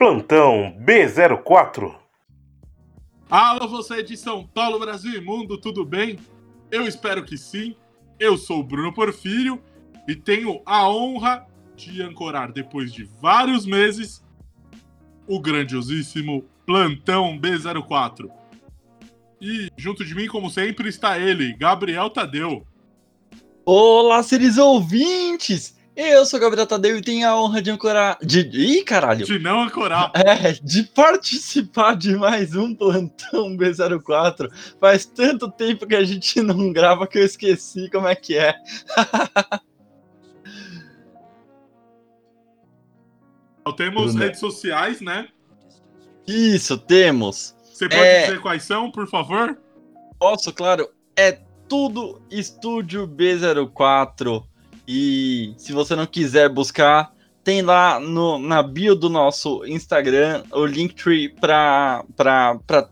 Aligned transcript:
Plantão 0.00 0.74
B04. 0.82 1.94
Alô, 3.30 3.68
você 3.68 4.02
de 4.02 4.16
São 4.16 4.46
Paulo, 4.46 4.78
Brasil 4.78 5.12
e 5.12 5.20
Mundo, 5.20 5.58
tudo 5.58 5.84
bem? 5.84 6.18
Eu 6.70 6.86
espero 6.86 7.22
que 7.22 7.36
sim. 7.36 7.76
Eu 8.18 8.38
sou 8.38 8.60
o 8.60 8.64
Bruno 8.64 8.94
Porfírio 8.94 9.60
e 10.08 10.16
tenho 10.16 10.62
a 10.64 10.88
honra 10.88 11.46
de 11.76 12.00
ancorar, 12.00 12.50
depois 12.50 12.90
de 12.90 13.04
vários 13.20 13.66
meses, 13.66 14.24
o 15.28 15.38
grandiosíssimo 15.38 16.46
Plantão 16.64 17.38
B04. 17.38 18.30
E 19.38 19.68
junto 19.76 20.02
de 20.02 20.14
mim, 20.14 20.28
como 20.28 20.48
sempre, 20.48 20.88
está 20.88 21.18
ele, 21.18 21.52
Gabriel 21.58 22.08
Tadeu. 22.08 22.66
Olá, 23.66 24.22
seres 24.22 24.56
ouvintes! 24.56 25.78
Eu 25.96 26.24
sou 26.24 26.38
o 26.38 26.42
Gabriel 26.42 26.66
Tadeu 26.66 26.96
e 26.96 27.02
tenho 27.02 27.28
a 27.28 27.40
honra 27.40 27.60
de 27.60 27.70
ancorar. 27.70 28.16
De. 28.22 28.40
Ih, 28.40 28.84
caralho! 28.84 29.26
De 29.26 29.38
não 29.38 29.62
ancorar. 29.62 30.12
É, 30.16 30.52
de 30.52 30.84
participar 30.84 31.96
de 31.96 32.16
mais 32.16 32.54
um 32.54 32.74
plantão 32.74 33.56
B04. 33.56 34.50
Faz 34.80 35.04
tanto 35.04 35.50
tempo 35.50 35.86
que 35.86 35.94
a 35.94 36.04
gente 36.04 36.40
não 36.40 36.72
grava 36.72 37.06
que 37.06 37.18
eu 37.18 37.24
esqueci 37.24 37.90
como 37.90 38.06
é 38.06 38.14
que 38.14 38.36
é. 38.38 38.54
Temos 43.76 44.12
Bruno. 44.12 44.18
redes 44.18 44.40
sociais, 44.40 45.00
né? 45.00 45.28
Isso, 46.26 46.76
temos. 46.76 47.56
Você 47.72 47.88
pode 47.88 48.02
é... 48.02 48.26
dizer 48.26 48.40
quais 48.40 48.62
são, 48.62 48.90
por 48.90 49.08
favor? 49.08 49.58
Posso, 50.18 50.52
claro. 50.52 50.88
É 51.16 51.40
tudo 51.68 52.20
Estúdio 52.30 53.08
B04. 53.08 54.44
E 54.92 55.54
se 55.56 55.72
você 55.72 55.94
não 55.94 56.04
quiser 56.04 56.48
buscar, 56.48 57.14
tem 57.44 57.62
lá 57.62 58.00
no, 58.00 58.40
na 58.40 58.60
bio 58.60 58.96
do 58.96 59.08
nosso 59.08 59.64
Instagram 59.64 60.42
o 60.50 60.66
Linktree 60.66 61.28
para 61.28 62.02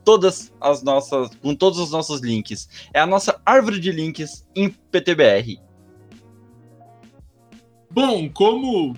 todas 0.04 0.54
as 0.60 0.80
nossas. 0.80 1.34
com 1.42 1.56
todos 1.56 1.76
os 1.80 1.90
nossos 1.90 2.20
links. 2.20 2.68
É 2.94 3.00
a 3.00 3.06
nossa 3.06 3.42
árvore 3.44 3.80
de 3.80 3.90
links 3.90 4.46
em 4.54 4.70
PTBR. 4.70 5.58
Bom, 7.90 8.28
como 8.28 8.96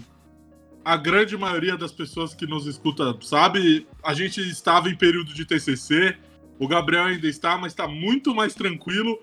a 0.85 0.95
grande 0.95 1.39
maioria 1.39 1.79
das 1.79 1.92
pessoas 1.92 2.35
que 2.35 2.47
nos 2.47 2.67
escuta 2.67 3.17
sabe, 3.23 3.89
a 4.05 4.12
gente 4.12 4.42
estava 4.42 4.91
em 4.91 4.95
período 4.95 5.33
de 5.33 5.47
TCC, 5.47 6.19
o 6.59 6.69
Gabriel 6.69 7.05
ainda 7.05 7.27
está, 7.27 7.57
mas 7.57 7.73
está 7.73 7.89
muito 7.89 8.35
mais 8.35 8.55
tranquilo 8.55 9.19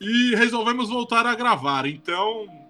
e 0.00 0.34
resolvemos 0.34 0.88
voltar 0.88 1.24
a 1.26 1.36
gravar. 1.36 1.86
Então, 1.86 2.63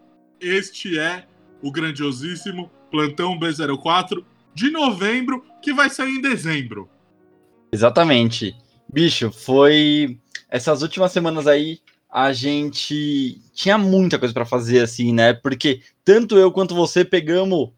este 0.46 0.98
é 0.98 1.26
o 1.62 1.70
grandiosíssimo 1.70 2.70
Plantão 2.90 3.38
B04 3.38 4.24
de 4.54 4.70
novembro, 4.70 5.44
que 5.60 5.72
vai 5.72 5.90
sair 5.90 6.16
em 6.16 6.20
dezembro. 6.20 6.88
Exatamente. 7.72 8.54
Bicho, 8.92 9.32
foi 9.32 10.18
essas 10.48 10.82
últimas 10.82 11.10
semanas 11.10 11.46
aí 11.46 11.80
a 12.14 12.32
gente 12.32 13.40
tinha 13.52 13.76
muita 13.76 14.20
coisa 14.20 14.32
para 14.32 14.46
fazer 14.46 14.80
assim, 14.80 15.12
né? 15.12 15.32
Porque 15.32 15.80
tanto 16.04 16.38
eu 16.38 16.52
quanto 16.52 16.72
você 16.72 17.04
pegamos 17.04 17.70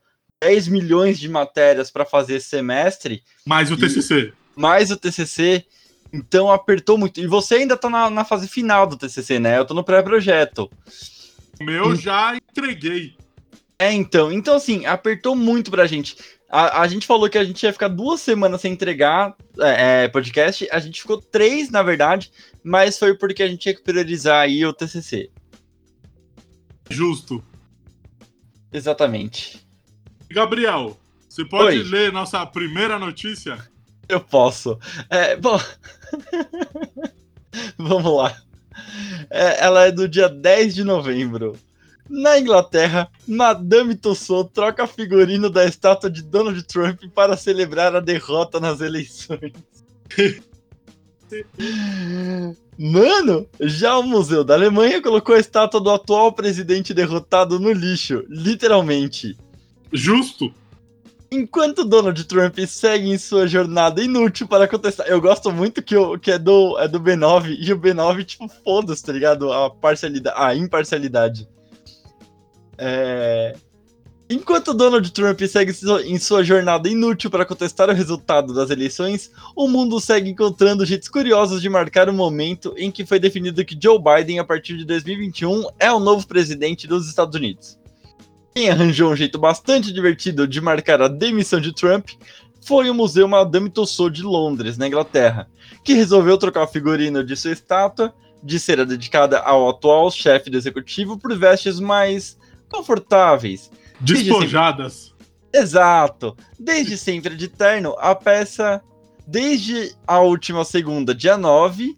10 0.42 0.68
milhões 0.68 1.18
de 1.18 1.26
matérias 1.26 1.90
para 1.90 2.04
fazer 2.04 2.40
semestre. 2.40 3.22
Mais 3.46 3.72
o 3.72 3.76
TCC. 3.78 4.34
Mais 4.54 4.90
o 4.90 4.96
TCC. 4.98 5.64
Então 6.12 6.52
apertou 6.52 6.98
muito. 6.98 7.18
E 7.18 7.26
você 7.26 7.54
ainda 7.56 7.78
tá 7.78 7.88
na, 7.88 8.10
na 8.10 8.24
fase 8.26 8.46
final 8.46 8.86
do 8.86 8.98
TCC, 8.98 9.38
né? 9.38 9.58
Eu 9.58 9.64
tô 9.64 9.72
no 9.72 9.82
pré-projeto. 9.82 10.70
O 11.60 11.64
meu 11.64 11.94
já 11.96 12.36
entreguei. 12.36 13.16
É, 13.78 13.92
então. 13.92 14.32
Então, 14.32 14.56
assim, 14.56 14.86
apertou 14.86 15.34
muito 15.34 15.70
pra 15.70 15.86
gente. 15.86 16.16
A, 16.48 16.82
a 16.82 16.88
gente 16.88 17.06
falou 17.06 17.28
que 17.28 17.38
a 17.38 17.44
gente 17.44 17.62
ia 17.62 17.72
ficar 17.72 17.88
duas 17.88 18.20
semanas 18.20 18.60
sem 18.60 18.72
entregar 18.72 19.34
é, 19.58 20.04
é, 20.04 20.08
podcast. 20.08 20.68
A 20.70 20.78
gente 20.78 21.02
ficou 21.02 21.20
três, 21.20 21.70
na 21.70 21.82
verdade, 21.82 22.30
mas 22.62 22.98
foi 22.98 23.14
porque 23.14 23.42
a 23.42 23.48
gente 23.48 23.60
tinha 23.60 23.74
que 23.74 23.82
priorizar 23.82 24.42
aí 24.42 24.64
o 24.64 24.72
TCC. 24.72 25.30
Justo. 26.88 27.44
Exatamente. 28.72 29.66
Gabriel, 30.30 30.98
você 31.28 31.44
pode 31.44 31.78
Oi. 31.78 31.82
ler 31.82 32.12
nossa 32.12 32.44
primeira 32.46 32.98
notícia? 32.98 33.58
Eu 34.08 34.20
posso. 34.20 34.78
É, 35.10 35.36
bom. 35.36 35.58
Vamos 37.76 38.16
lá. 38.16 38.36
É, 39.30 39.64
ela 39.64 39.86
é 39.86 39.92
do 39.92 40.08
dia 40.08 40.28
10 40.28 40.74
de 40.74 40.84
novembro. 40.84 41.56
Na 42.08 42.38
Inglaterra, 42.38 43.10
Madame 43.26 43.96
Tussauds 43.96 44.52
troca 44.52 44.86
figurino 44.86 45.50
da 45.50 45.64
estátua 45.64 46.08
de 46.08 46.22
Donald 46.22 46.62
Trump 46.62 47.02
para 47.14 47.36
celebrar 47.36 47.96
a 47.96 48.00
derrota 48.00 48.60
nas 48.60 48.80
eleições. 48.80 49.52
Mano, 52.78 53.48
já 53.60 53.98
o 53.98 54.02
Museu 54.02 54.44
da 54.44 54.54
Alemanha 54.54 55.02
colocou 55.02 55.34
a 55.34 55.40
estátua 55.40 55.80
do 55.80 55.90
atual 55.90 56.32
presidente 56.32 56.94
derrotado 56.94 57.58
no 57.58 57.72
lixo, 57.72 58.24
literalmente. 58.28 59.36
Justo. 59.92 60.54
Enquanto 61.30 61.84
Donald 61.84 62.22
Trump 62.24 62.58
segue 62.66 63.10
em 63.10 63.18
sua 63.18 63.46
jornada 63.46 64.00
inútil 64.00 64.46
para 64.46 64.68
contestar. 64.68 65.06
Eu 65.08 65.20
gosto 65.20 65.50
muito 65.50 65.82
que, 65.82 65.96
eu, 65.96 66.18
que 66.18 66.30
é, 66.30 66.38
do, 66.38 66.78
é 66.78 66.86
do 66.86 67.00
B9 67.00 67.56
e 67.58 67.72
o 67.72 67.78
B9, 67.78 68.24
tipo, 68.24 68.48
foda-se, 68.48 69.04
tá 69.04 69.12
ligado? 69.12 69.52
A 69.52 69.68
parcialidade, 69.68 70.36
a 70.38 70.54
imparcialidade. 70.54 71.48
É... 72.78 73.56
Enquanto 74.28 74.74
Donald 74.74 75.08
Trump 75.12 75.40
segue 75.42 75.72
em 76.04 76.18
sua 76.18 76.42
jornada 76.42 76.88
inútil 76.88 77.30
para 77.30 77.46
contestar 77.46 77.88
o 77.88 77.92
resultado 77.92 78.52
das 78.52 78.70
eleições, 78.70 79.30
o 79.54 79.68
mundo 79.68 80.00
segue 80.00 80.30
encontrando 80.30 80.84
jeitos 80.84 81.08
curiosos 81.08 81.62
de 81.62 81.68
marcar 81.68 82.08
o 82.08 82.12
momento 82.12 82.74
em 82.76 82.90
que 82.90 83.06
foi 83.06 83.20
definido 83.20 83.64
que 83.64 83.78
Joe 83.80 84.00
Biden, 84.00 84.40
a 84.40 84.44
partir 84.44 84.76
de 84.76 84.84
2021, 84.84 85.68
é 85.78 85.92
o 85.92 86.00
novo 86.00 86.26
presidente 86.26 86.88
dos 86.88 87.08
Estados 87.08 87.36
Unidos. 87.36 87.78
Quem 88.56 88.70
arranjou 88.70 89.12
um 89.12 89.16
jeito 89.16 89.38
bastante 89.38 89.92
divertido 89.92 90.48
de 90.48 90.62
marcar 90.62 91.02
a 91.02 91.08
demissão 91.08 91.60
de 91.60 91.74
Trump 91.74 92.08
foi 92.64 92.88
o 92.88 92.94
Museu 92.94 93.28
Madame 93.28 93.68
Tussauds 93.68 94.18
de 94.18 94.24
Londres, 94.24 94.78
na 94.78 94.88
Inglaterra, 94.88 95.46
que 95.84 95.92
resolveu 95.92 96.38
trocar 96.38 96.62
o 96.62 96.66
figurino 96.66 97.22
de 97.22 97.36
sua 97.36 97.52
estátua 97.52 98.14
de 98.42 98.58
ser 98.58 98.82
dedicada 98.86 99.40
ao 99.40 99.68
atual 99.68 100.10
chefe 100.10 100.48
do 100.48 100.56
executivo 100.56 101.18
por 101.18 101.36
vestes 101.36 101.78
mais 101.78 102.38
confortáveis. 102.70 103.70
Despojadas. 104.00 105.14
Sempre... 105.14 105.60
Exato. 105.60 106.34
Desde 106.58 106.96
sempre 106.96 107.36
de 107.36 107.48
terno, 107.48 107.94
a 107.98 108.14
peça, 108.14 108.80
desde 109.26 109.94
a 110.06 110.20
última 110.20 110.64
segunda, 110.64 111.14
dia 111.14 111.36
9, 111.36 111.94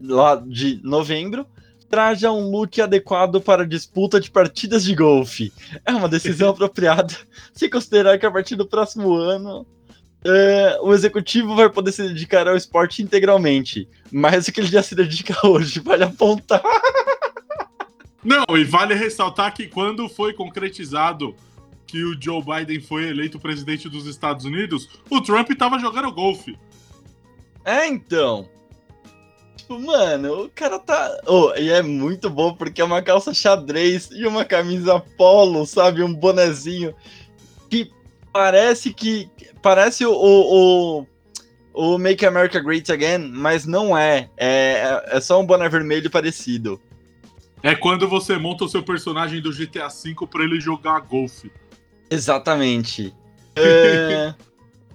lá 0.00 0.36
de 0.36 0.80
novembro, 0.82 1.46
traja 1.88 2.30
um 2.30 2.50
look 2.50 2.80
adequado 2.80 3.40
para 3.40 3.66
disputa 3.66 4.20
de 4.20 4.30
partidas 4.30 4.84
de 4.84 4.94
golfe. 4.94 5.52
É 5.84 5.92
uma 5.92 6.08
decisão 6.08 6.50
apropriada 6.50 7.14
se 7.52 7.68
considerar 7.68 8.18
que 8.18 8.26
a 8.26 8.30
partir 8.30 8.56
do 8.56 8.66
próximo 8.66 9.14
ano 9.14 9.66
é, 10.24 10.78
o 10.82 10.92
executivo 10.92 11.54
vai 11.54 11.70
poder 11.70 11.92
se 11.92 12.02
dedicar 12.02 12.46
ao 12.48 12.56
esporte 12.56 13.02
integralmente. 13.02 13.88
Mais 14.12 14.46
do 14.46 14.52
que 14.52 14.60
ele 14.60 14.68
já 14.68 14.82
se 14.82 14.94
dedica 14.94 15.34
hoje, 15.46 15.80
vale 15.80 16.04
apontar. 16.04 16.62
Não, 18.22 18.44
e 18.56 18.64
vale 18.64 18.94
ressaltar 18.94 19.54
que 19.54 19.68
quando 19.68 20.08
foi 20.08 20.32
concretizado 20.32 21.34
que 21.86 22.04
o 22.04 22.20
Joe 22.20 22.42
Biden 22.42 22.80
foi 22.80 23.08
eleito 23.08 23.38
presidente 23.38 23.88
dos 23.88 24.06
Estados 24.06 24.44
Unidos, 24.44 24.88
o 25.08 25.22
Trump 25.22 25.48
estava 25.50 25.78
jogando 25.78 26.12
golfe. 26.12 26.58
É, 27.64 27.86
então. 27.86 28.48
Tipo, 29.68 29.78
mano, 29.80 30.44
o 30.44 30.48
cara 30.48 30.78
tá. 30.78 31.20
Oh, 31.26 31.52
e 31.54 31.70
é 31.70 31.82
muito 31.82 32.30
bom 32.30 32.54
porque 32.54 32.80
é 32.80 32.84
uma 32.84 33.02
calça 33.02 33.34
xadrez 33.34 34.08
e 34.10 34.26
uma 34.26 34.42
camisa 34.42 34.98
polo, 35.18 35.66
sabe? 35.66 36.02
Um 36.02 36.14
bonezinho 36.14 36.94
que 37.68 37.90
parece 38.32 38.94
que. 38.94 39.30
Parece 39.60 40.06
o, 40.06 40.12
o, 40.14 41.06
o 41.74 41.98
Make 41.98 42.24
America 42.24 42.58
Great 42.60 42.90
Again, 42.90 43.30
mas 43.30 43.66
não 43.66 43.96
é. 43.96 44.30
É, 44.38 45.04
é 45.08 45.20
só 45.20 45.38
um 45.38 45.44
boné 45.44 45.68
vermelho 45.68 46.10
parecido. 46.10 46.80
É 47.62 47.74
quando 47.74 48.08
você 48.08 48.38
monta 48.38 48.64
o 48.64 48.68
seu 48.68 48.82
personagem 48.82 49.42
do 49.42 49.52
GTA 49.52 49.88
V 49.88 50.14
pra 50.30 50.44
ele 50.44 50.60
jogar 50.60 51.00
golfe. 51.00 51.52
Exatamente. 52.10 53.14
É... 53.60 54.32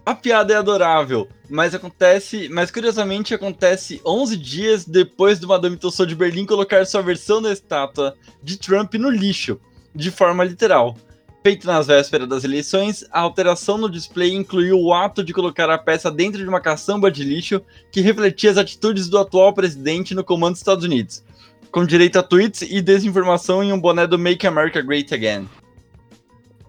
A 0.06 0.14
piada 0.14 0.54
é 0.54 0.58
adorável, 0.58 1.30
mas 1.50 1.74
acontece, 1.74 2.50
mas 2.50 2.70
curiosamente 2.70 3.34
acontece 3.34 4.02
11 4.06 4.36
dias 4.36 4.84
depois 4.84 5.40
do 5.40 5.48
Madame 5.48 5.78
Tussauds 5.78 6.10
de 6.10 6.16
Berlim 6.16 6.46
colocar 6.46 6.86
sua 6.86 7.02
versão 7.02 7.42
da 7.42 7.54
estátua 7.54 8.14
de 8.44 8.58
Trump 8.58 8.96
no 8.96 9.10
lixo, 9.10 9.62
de 9.96 10.12
forma 10.12 10.44
literal. 10.44 10.98
Feita 11.42 11.72
nas 11.72 11.88
vésperas 11.88 12.28
das 12.28 12.44
eleições, 12.44 13.06
a 13.12 13.22
alteração 13.22 13.78
no 13.78 13.90
display 13.90 14.34
incluiu 14.34 14.78
o 14.78 14.94
ato 14.94 15.24
de 15.24 15.32
colocar 15.32 15.70
a 15.70 15.78
peça 15.78 16.12
dentro 16.12 16.42
de 16.42 16.50
uma 16.50 16.60
caçamba 16.60 17.10
de 17.10 17.24
lixo 17.24 17.62
que 17.90 18.02
refletia 18.02 18.52
as 18.52 18.58
atitudes 18.58 19.08
do 19.08 19.18
atual 19.18 19.54
presidente 19.54 20.14
no 20.14 20.24
comando 20.24 20.52
dos 20.52 20.60
Estados 20.60 20.84
Unidos, 20.84 21.24
com 21.72 21.86
direito 21.86 22.20
a 22.20 22.24
tweets 22.24 22.62
e 22.62 22.82
desinformação 22.82 23.64
em 23.64 23.72
um 23.72 23.80
boné 23.80 24.06
do 24.06 24.20
Make 24.20 24.46
America 24.46 24.82
Great 24.82 25.14
Again. 25.14 25.48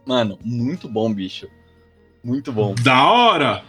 Mano, 0.07 0.39
muito 0.45 0.89
bom, 0.89 1.13
bicho. 1.13 1.49
Muito 2.25 2.51
bom. 2.51 2.75
Da 2.83 3.07
hora! 3.07 3.63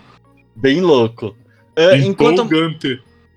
Bem 0.55 0.79
louco. 0.79 1.35
É, 1.75 1.97
enquanto, 1.97 2.47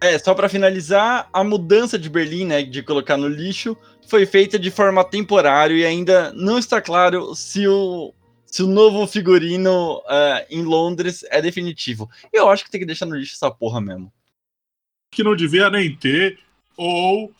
é, 0.01 0.17
só 0.17 0.33
pra 0.33 0.49
finalizar, 0.49 1.29
a 1.33 1.43
mudança 1.43 1.99
de 1.99 2.09
Berlim, 2.09 2.47
né, 2.47 2.63
de 2.63 2.85
colocar 2.85 3.17
no 3.17 3.27
lixo, 3.27 3.77
foi 4.07 4.25
feita 4.25 4.57
de 4.57 4.71
forma 4.71 5.03
temporária 5.05 5.75
e 5.75 5.85
ainda 5.85 6.33
não 6.33 6.57
está 6.57 6.81
claro 6.81 7.35
se 7.35 7.67
o, 7.67 8.15
se 8.47 8.63
o 8.63 8.69
novo 8.69 9.07
figurino 9.09 10.01
é, 10.09 10.47
em 10.51 10.63
Londres 10.63 11.25
é 11.31 11.43
definitivo. 11.43 12.09
Eu 12.33 12.49
acho 12.49 12.65
que 12.65 12.71
tem 12.71 12.81
que 12.81 12.87
deixar 12.87 13.07
no 13.07 13.17
lixo 13.17 13.35
essa 13.35 13.51
porra 13.51 13.81
mesmo. 13.81 14.13
Que 15.11 15.25
não 15.25 15.35
devia 15.35 15.69
nem 15.69 15.95
ter. 15.97 16.39
Ou 16.77 17.33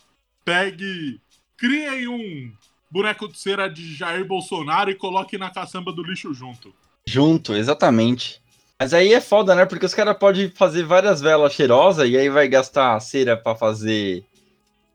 pegue. 0.43 1.21
Criem 1.55 2.07
um 2.07 2.51
boneco 2.91 3.27
de 3.27 3.39
cera 3.39 3.69
de 3.69 3.95
Jair 3.95 4.25
Bolsonaro 4.25 4.91
e 4.91 4.95
coloque 4.95 5.37
na 5.37 5.49
caçamba 5.49 5.93
do 5.93 6.03
lixo 6.03 6.33
junto. 6.33 6.73
Junto, 7.09 7.55
exatamente. 7.55 8.39
Mas 8.79 8.93
aí 8.93 9.15
é 9.15 9.19
foda, 9.19 9.55
né? 9.55 9.65
Porque 9.65 9.83
os 9.83 9.95
caras 9.95 10.15
podem 10.15 10.51
fazer 10.51 10.83
várias 10.83 11.19
velas 11.19 11.53
cheirosas 11.53 12.07
e 12.07 12.15
aí 12.15 12.29
vai 12.29 12.47
gastar 12.47 12.99
cera 12.99 13.35
pra 13.35 13.55
fazer 13.55 14.23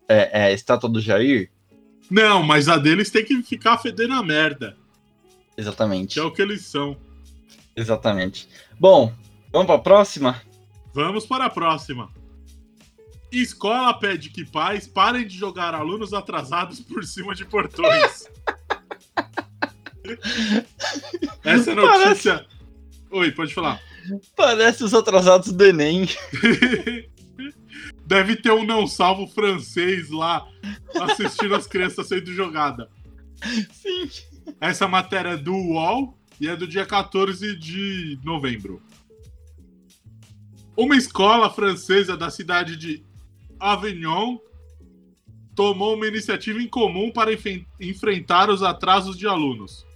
é, 0.09 0.45
é, 0.45 0.53
estátua 0.55 0.89
do 0.89 1.01
Jair. 1.01 1.51
Não, 2.09 2.41
mas 2.41 2.69
a 2.69 2.77
deles 2.77 3.11
tem 3.11 3.25
que 3.25 3.43
ficar 3.43 3.79
fedendo 3.79 4.15
a 4.15 4.23
merda. 4.23 4.77
Exatamente. 5.57 6.15
Que 6.15 6.21
é 6.21 6.23
o 6.23 6.31
que 6.31 6.41
eles 6.41 6.65
são. 6.65 6.97
Exatamente. 7.75 8.49
Bom, 8.79 9.13
vamos 9.51 9.67
pra 9.67 9.79
próxima? 9.79 10.41
Vamos 10.95 11.27
para 11.27 11.47
a 11.47 11.51
próxima. 11.51 12.09
Escola 13.33 13.93
pede 13.93 14.31
que 14.31 14.45
pais 14.45 14.87
parem 14.87 15.27
de 15.27 15.37
jogar 15.37 15.75
alunos 15.75 16.15
atrasados 16.15 16.79
por 16.79 17.03
cima 17.03 17.35
de 17.35 17.45
portões. 17.45 18.29
Essa 21.45 21.75
notícia. 21.75 22.47
Oi, 23.11 23.31
pode 23.33 23.55
falar. 23.55 23.81
Parece 24.37 24.85
os 24.85 24.93
atrasados 24.93 25.53
do 25.53 25.65
Enem. 25.65 26.09
Deve 28.07 28.37
ter 28.37 28.53
um 28.53 28.65
não 28.65 28.87
salvo 28.87 29.27
francês 29.27 30.11
lá 30.11 30.47
assistindo 31.01 31.55
as 31.55 31.67
crianças 31.67 32.07
sendo 32.07 32.33
jogadas. 32.33 32.87
Sim. 33.73 34.11
Essa 34.61 34.87
matéria 34.87 35.31
é 35.31 35.37
do 35.37 35.55
UOL 35.55 36.19
e 36.39 36.49
é 36.49 36.55
do 36.55 36.67
dia 36.67 36.85
14 36.85 37.57
de 37.57 38.19
novembro. 38.23 38.83
Uma 40.77 40.97
escola 40.97 41.49
francesa 41.49 42.17
da 42.17 42.31
cidade 42.31 42.77
de 42.77 43.03
Avignon 43.59 44.37
tomou 45.55 45.95
uma 45.95 46.07
iniciativa 46.07 46.61
em 46.61 46.69
comum 46.69 47.11
para 47.11 47.31
enfrentar 47.81 48.51
os 48.51 48.63
atrasos 48.63 49.17
de 49.17 49.27
alunos. 49.27 49.87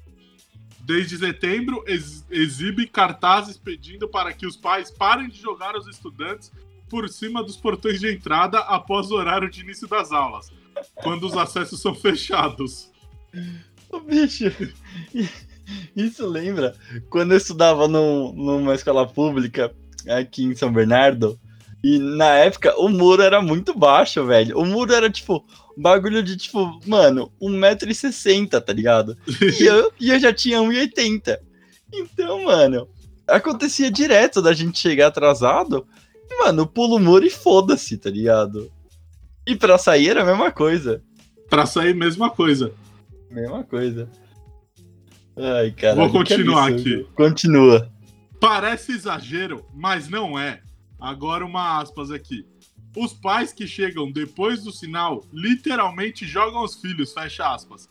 Desde 0.88 1.18
setembro, 1.18 1.84
ex- 1.86 2.24
exibe 2.30 2.86
cartazes 2.86 3.58
pedindo 3.58 4.08
para 4.08 4.32
que 4.32 4.46
os 4.46 4.56
pais 4.56 4.90
parem 4.90 5.28
de 5.28 5.38
jogar 5.38 5.76
os 5.76 5.86
estudantes 5.86 6.50
por 6.88 7.06
cima 7.10 7.42
dos 7.42 7.58
portões 7.58 8.00
de 8.00 8.10
entrada 8.10 8.58
após 8.60 9.10
o 9.10 9.14
horário 9.14 9.50
de 9.50 9.60
início 9.60 9.86
das 9.86 10.10
aulas, 10.12 10.50
quando 10.94 11.24
os 11.26 11.36
acessos 11.36 11.82
são 11.82 11.94
fechados. 11.94 12.90
Ô, 13.90 14.00
bicho, 14.00 14.44
isso 15.94 16.26
lembra 16.26 16.74
quando 17.10 17.32
eu 17.32 17.36
estudava 17.36 17.86
num- 17.86 18.32
numa 18.32 18.74
escola 18.74 19.06
pública 19.06 19.70
aqui 20.08 20.44
em 20.44 20.54
São 20.56 20.72
Bernardo. 20.72 21.38
E 21.84 21.98
na 21.98 22.30
época 22.30 22.74
o 22.80 22.88
muro 22.88 23.20
era 23.22 23.42
muito 23.42 23.72
baixo, 23.76 24.24
velho. 24.24 24.58
O 24.58 24.64
muro 24.64 24.92
era 24.94 25.10
tipo 25.10 25.44
bagulho 25.78 26.22
de 26.22 26.36
tipo, 26.36 26.80
mano, 26.86 27.32
1,60m, 27.40 28.60
tá 28.60 28.72
ligado? 28.72 29.16
E 29.58 29.64
eu, 29.64 29.92
e 30.00 30.10
eu 30.10 30.18
já 30.18 30.32
tinha 30.32 30.58
1,80. 30.58 31.38
Então, 31.94 32.44
mano, 32.44 32.88
acontecia 33.26 33.90
direto 33.90 34.42
da 34.42 34.52
gente 34.52 34.78
chegar 34.78 35.06
atrasado. 35.06 35.86
E, 36.30 36.44
mano, 36.44 36.66
pula 36.66 36.96
o 36.96 36.98
muro 36.98 37.24
e 37.24 37.30
foda-se, 37.30 37.96
tá 37.96 38.10
ligado? 38.10 38.70
E 39.46 39.56
pra 39.56 39.78
sair 39.78 40.10
era 40.10 40.22
a 40.22 40.26
mesma 40.26 40.50
coisa. 40.50 41.02
Pra 41.48 41.64
sair, 41.64 41.94
mesma 41.94 42.28
coisa. 42.28 42.72
Mesma 43.30 43.64
coisa. 43.64 44.10
Ai, 45.36 45.70
cara. 45.70 45.94
Vou 45.94 46.10
continuar 46.10 46.70
aqui. 46.70 47.06
Continua. 47.14 47.90
Parece 48.40 48.92
exagero, 48.92 49.64
mas 49.74 50.08
não 50.08 50.38
é. 50.38 50.60
Agora 51.00 51.46
uma 51.46 51.80
aspas 51.80 52.10
aqui. 52.10 52.44
Os 52.96 53.12
pais 53.12 53.52
que 53.52 53.66
chegam 53.66 54.10
depois 54.10 54.62
do 54.64 54.72
sinal 54.72 55.24
literalmente 55.32 56.26
jogam 56.26 56.64
os 56.64 56.80
filhos, 56.80 57.12
fecha 57.12 57.54
aspas. 57.54 57.88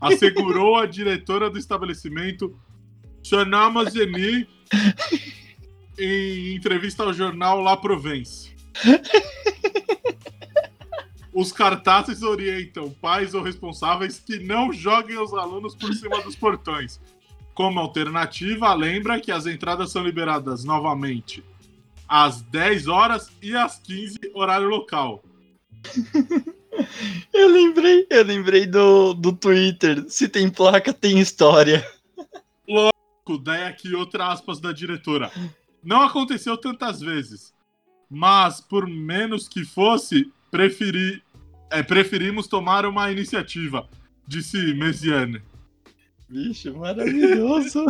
Assegurou 0.00 0.76
a 0.76 0.86
diretora 0.86 1.50
do 1.50 1.58
estabelecimento, 1.58 2.58
Shanama 3.22 3.88
Zeni, 3.90 4.48
em 5.98 6.54
entrevista 6.54 7.02
ao 7.02 7.12
jornal 7.12 7.60
La 7.60 7.76
Provence. 7.76 8.56
Os 11.32 11.52
cartazes 11.52 12.22
orientam 12.22 12.90
pais 12.90 13.34
ou 13.34 13.42
responsáveis 13.42 14.18
que 14.18 14.38
não 14.40 14.72
joguem 14.72 15.18
os 15.18 15.32
alunos 15.34 15.74
por 15.74 15.94
cima 15.94 16.20
dos 16.22 16.34
portões. 16.34 17.00
Como 17.54 17.78
alternativa, 17.78 18.72
lembra 18.74 19.20
que 19.20 19.30
as 19.30 19.46
entradas 19.46 19.92
são 19.92 20.02
liberadas 20.02 20.64
novamente 20.64 21.44
às 22.08 22.40
10 22.42 22.88
horas 22.88 23.30
e 23.42 23.54
às 23.54 23.78
15, 23.78 24.18
horário 24.34 24.68
local. 24.68 25.22
Eu 27.32 27.48
lembrei, 27.48 28.06
eu 28.08 28.24
lembrei 28.24 28.64
do, 28.66 29.12
do 29.12 29.32
Twitter. 29.32 30.04
Se 30.08 30.28
tem 30.28 30.48
placa, 30.48 30.92
tem 30.92 31.18
história. 31.18 31.84
Daí 33.42 33.64
aqui 33.64 33.94
outra 33.94 34.28
aspas 34.28 34.60
da 34.60 34.72
diretora. 34.72 35.30
Não 35.82 36.02
aconteceu 36.02 36.56
tantas 36.56 37.00
vezes, 37.00 37.52
mas 38.08 38.60
por 38.60 38.86
menos 38.86 39.48
que 39.48 39.64
fosse, 39.64 40.32
preferi, 40.50 41.22
é, 41.70 41.82
preferimos 41.82 42.46
tomar 42.46 42.86
uma 42.86 43.10
iniciativa, 43.10 43.88
disse 44.26 44.74
Mesiane. 44.74 45.42
Bicho, 46.28 46.76
maravilhoso. 46.76 47.86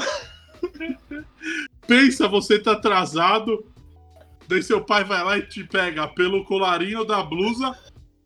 Pensa, 1.87 2.29
você 2.29 2.59
tá 2.59 2.73
atrasado, 2.73 3.65
daí 4.49 4.62
seu 4.62 4.81
pai 4.85 5.05
vai 5.05 5.23
lá 5.23 5.39
e 5.39 5.43
te 5.43 5.62
pega 5.65 6.09
pelo 6.09 6.45
colarinho 6.45 7.05
da 7.05 7.23
blusa 7.23 7.77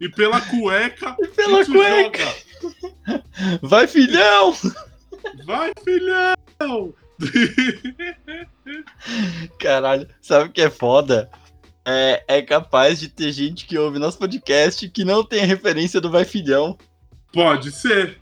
e 0.00 0.08
pela 0.08 0.40
cueca 0.40 1.16
E 1.20 1.28
pela 1.28 1.60
e 1.62 1.66
cueca. 1.66 2.24
joga. 2.24 3.22
Vai, 3.62 3.86
filhão! 3.88 4.54
Vai, 5.44 5.72
filhão! 5.84 6.94
Caralho, 9.58 10.08
sabe 10.20 10.48
o 10.48 10.52
que 10.52 10.60
é 10.62 10.70
foda? 10.70 11.30
É, 11.84 12.22
é 12.28 12.42
capaz 12.42 13.00
de 13.00 13.08
ter 13.08 13.32
gente 13.32 13.66
que 13.66 13.76
ouve 13.76 13.98
nosso 13.98 14.18
podcast 14.18 14.88
que 14.88 15.04
não 15.04 15.24
tem 15.24 15.42
a 15.42 15.46
referência 15.46 16.00
do 16.00 16.10
Vai 16.10 16.24
Filhão. 16.24 16.78
Pode 17.32 17.72
ser. 17.72 18.20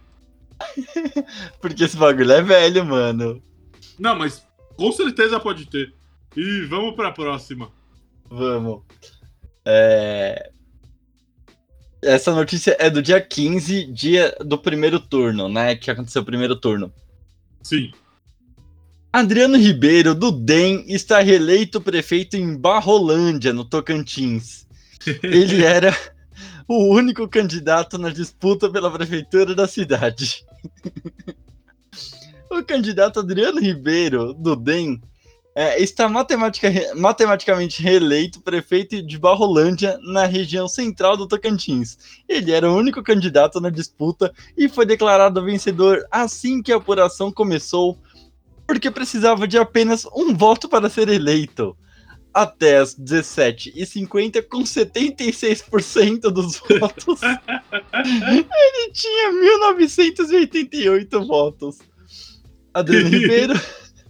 Porque 1.60 1.84
esse 1.84 1.96
bagulho 1.96 2.32
é 2.32 2.42
velho, 2.42 2.84
mano. 2.84 3.42
Não, 3.98 4.16
mas 4.16 4.46
com 4.76 4.90
certeza 4.92 5.38
pode 5.38 5.66
ter. 5.66 5.92
E 6.36 6.62
vamos 6.62 6.94
pra 6.94 7.10
próxima. 7.12 7.70
Vamos. 8.30 8.82
É... 9.64 10.50
Essa 12.02 12.34
notícia 12.34 12.76
é 12.78 12.88
do 12.88 13.02
dia 13.02 13.20
15, 13.20 13.84
dia 13.92 14.34
do 14.40 14.56
primeiro 14.56 14.98
turno, 14.98 15.48
né? 15.48 15.76
Que 15.76 15.90
aconteceu 15.90 16.22
o 16.22 16.24
primeiro 16.24 16.56
turno. 16.56 16.92
Sim. 17.62 17.90
Adriano 19.12 19.58
Ribeiro, 19.58 20.14
do 20.14 20.30
DEM, 20.30 20.84
está 20.86 21.20
reeleito 21.20 21.80
prefeito 21.80 22.36
em 22.36 22.56
Barrolândia, 22.56 23.52
no 23.52 23.64
Tocantins. 23.64 24.66
Ele 25.22 25.64
era 25.64 25.94
o 26.68 26.94
único 26.94 27.28
candidato 27.28 27.98
na 27.98 28.10
disputa 28.10 28.70
pela 28.70 28.90
prefeitura 28.90 29.54
da 29.54 29.66
cidade. 29.66 30.44
O 32.52 32.64
candidato 32.64 33.20
Adriano 33.20 33.60
Ribeiro, 33.60 34.34
do 34.34 34.56
DEM, 34.56 35.00
é, 35.54 35.82
está 35.82 36.08
matematica- 36.08 36.94
matematicamente 36.94 37.82
reeleito 37.82 38.40
prefeito 38.40 39.02
de 39.02 39.18
Barrolândia, 39.18 39.98
na 40.02 40.24
região 40.24 40.68
central 40.68 41.16
do 41.16 41.26
Tocantins. 41.26 41.98
Ele 42.28 42.52
era 42.52 42.70
o 42.70 42.76
único 42.76 43.02
candidato 43.02 43.60
na 43.60 43.70
disputa 43.70 44.32
e 44.56 44.68
foi 44.68 44.86
declarado 44.86 45.44
vencedor 45.44 46.06
assim 46.10 46.62
que 46.62 46.72
a 46.72 46.76
apuração 46.76 47.32
começou, 47.32 47.98
porque 48.66 48.90
precisava 48.90 49.48
de 49.48 49.58
apenas 49.58 50.06
um 50.14 50.34
voto 50.34 50.68
para 50.68 50.88
ser 50.88 51.08
eleito. 51.08 51.76
Até 52.32 52.78
as 52.78 52.94
17h50, 52.96 54.46
com 54.48 54.62
76% 54.62 56.20
dos 56.30 56.62
votos, 56.78 57.20
ele 57.92 58.92
tinha 58.92 59.32
1988 59.32 61.26
votos. 61.26 61.78
Adriano 62.72 63.08
Ribeiro 63.18 63.54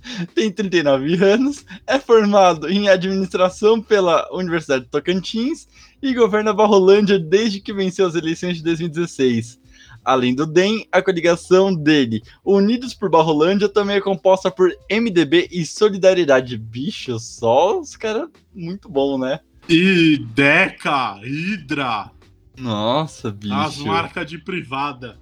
tem 0.35 0.51
39 0.51 1.23
anos, 1.25 1.65
é 1.87 1.99
formado 1.99 2.69
em 2.69 2.89
administração 2.89 3.81
pela 3.81 4.29
Universidade 4.33 4.85
de 4.85 4.91
Tocantins 4.91 5.67
e 6.03 6.15
governa 6.15 6.53
Barrolândia 6.53 7.19
desde 7.19 7.61
que 7.61 7.73
venceu 7.73 8.07
as 8.07 8.15
eleições 8.15 8.57
de 8.57 8.63
2016. 8.63 9.61
Além 10.03 10.35
do 10.35 10.47
DEM, 10.47 10.87
a 10.91 11.03
coligação 11.03 11.75
dele, 11.75 12.23
Unidos 12.45 12.95
por 12.95 13.11
Barrolândia, 13.11 13.69
também 13.69 13.97
é 13.97 14.01
composta 14.01 14.51
por 14.51 14.71
MDB 14.91 15.49
e 15.53 15.65
Solidariedade. 15.67 16.57
Bicho, 16.57 17.19
só 17.19 17.79
os 17.79 17.97
caras 17.97 18.29
muito 18.55 18.89
bom, 18.89 19.19
né? 19.19 19.41
E 19.69 20.19
Deca, 20.35 21.21
Hydra, 21.21 22.11
Nossa, 22.59 23.31
bicho. 23.31 23.55
as 23.55 23.77
marcas 23.79 24.27
de 24.27 24.39
privada. 24.39 25.19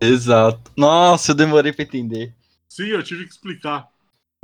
Exato. 0.00 0.72
Nossa, 0.76 1.30
eu 1.30 1.34
demorei 1.34 1.72
pra 1.72 1.84
entender. 1.84 2.34
Sim, 2.68 2.88
eu 2.88 3.02
tive 3.02 3.24
que 3.24 3.30
explicar. 3.30 3.88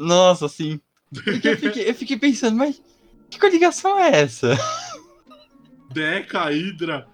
Nossa, 0.02 0.48
sim. 0.48 0.80
Eu 1.44 1.56
fiquei, 1.56 1.90
eu 1.90 1.94
fiquei 1.94 2.18
pensando, 2.18 2.56
mas 2.56 2.80
que 3.30 3.38
coligação 3.38 3.98
é 3.98 4.22
essa? 4.22 4.58
Deca, 5.92 6.44
Hydra. 6.50 7.06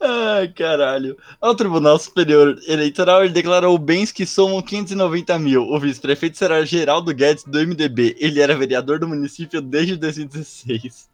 Ai, 0.00 0.48
caralho. 0.48 1.16
Ao 1.40 1.54
Tribunal 1.54 1.98
Superior 1.98 2.58
Eleitoral, 2.66 3.24
ele 3.24 3.32
declarou 3.32 3.78
bens 3.78 4.12
que 4.12 4.26
somam 4.26 4.60
590 4.60 5.38
mil. 5.38 5.62
O 5.62 5.78
vice-prefeito 5.78 6.36
será 6.36 6.64
Geraldo 6.64 7.14
Guedes, 7.14 7.44
do 7.44 7.58
MDB. 7.58 8.16
Ele 8.18 8.40
era 8.40 8.56
vereador 8.56 8.98
do 8.98 9.08
município 9.08 9.62
desde 9.62 9.96
2016. 9.96 11.08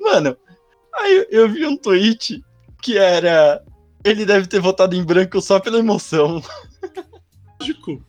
Mano, 0.00 0.36
aí 0.94 1.16
eu, 1.16 1.42
eu 1.42 1.48
vi 1.48 1.66
um 1.66 1.76
tweet 1.76 2.44
que 2.80 2.98
era. 2.98 3.62
Ele 4.04 4.26
deve 4.26 4.46
ter 4.46 4.60
votado 4.60 4.94
em 4.94 5.04
branco 5.04 5.40
só 5.40 5.58
pela 5.58 5.78
emoção. 5.78 6.42
Lógico. 7.60 8.04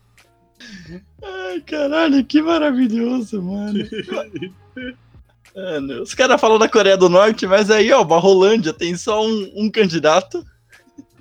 Ai, 1.23 1.61
caralho, 1.61 2.25
que 2.25 2.41
maravilhoso, 2.41 3.41
mano. 3.41 3.79
Mano, 5.55 6.01
os 6.01 6.13
caras 6.13 6.41
falam 6.41 6.59
da 6.59 6.67
Coreia 6.67 6.97
do 6.97 7.07
Norte, 7.07 7.47
mas 7.47 7.71
aí, 7.71 7.89
ó, 7.93 8.03
Barrolândia 8.03 8.73
tem 8.73 8.93
só 8.97 9.25
um, 9.25 9.51
um 9.55 9.71
candidato. 9.71 10.45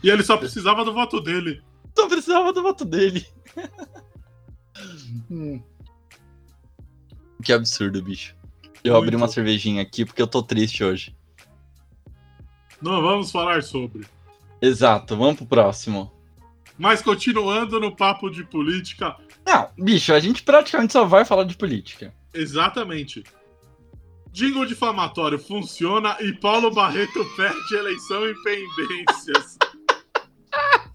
E 0.02 0.10
ele 0.10 0.24
só 0.24 0.36
precisava 0.36 0.84
do 0.84 0.92
voto 0.92 1.20
dele. 1.20 1.62
Só 1.96 2.08
precisava 2.08 2.52
do 2.52 2.62
voto 2.62 2.84
dele. 2.84 3.26
Hum. 5.30 5.62
Que 7.42 7.52
absurdo, 7.52 8.02
bicho. 8.02 8.34
Eu 8.82 8.94
Muito. 8.94 9.04
abri 9.04 9.16
uma 9.16 9.28
cervejinha 9.28 9.80
aqui 9.80 10.04
porque 10.04 10.20
eu 10.20 10.26
tô 10.26 10.42
triste 10.42 10.82
hoje. 10.82 11.16
Não 12.82 13.00
vamos 13.00 13.30
falar 13.30 13.62
sobre. 13.62 14.04
Exato, 14.60 15.16
vamos 15.16 15.36
pro 15.36 15.46
próximo. 15.46 16.12
Mas 16.78 17.00
continuando 17.02 17.78
no 17.78 17.94
papo 17.94 18.28
de 18.30 18.42
política, 18.44 19.16
Não, 19.46 19.68
bicho, 19.78 20.12
a 20.12 20.18
gente 20.20 20.42
praticamente 20.42 20.92
só 20.92 21.04
vai 21.04 21.24
falar 21.24 21.44
de 21.44 21.56
política. 21.56 22.12
exatamente. 22.32 23.22
Jingle 24.32 24.66
difamatório 24.66 25.38
funciona 25.38 26.16
e 26.20 26.32
Paulo 26.32 26.68
Barreto 26.72 27.24
perde 27.36 27.74
eleição 27.76 28.28
em 28.28 28.34
pendências. 28.42 29.56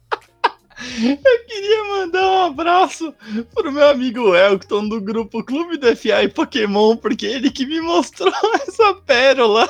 Eu 1.02 1.46
queria 1.46 1.84
mandar 1.86 2.26
um 2.26 2.46
abraço 2.46 3.14
pro 3.54 3.72
meu 3.72 3.90
amigo 3.90 4.34
Elton 4.34 4.88
do 4.88 5.02
grupo 5.02 5.44
Clube 5.44 5.78
do 5.78 5.94
FA 5.96 6.24
e 6.24 6.30
Pokémon, 6.30 6.96
porque 6.96 7.26
ele 7.26 7.52
que 7.52 7.66
me 7.66 7.82
mostrou 7.82 8.34
essa 8.68 8.94
pérola. 9.06 9.68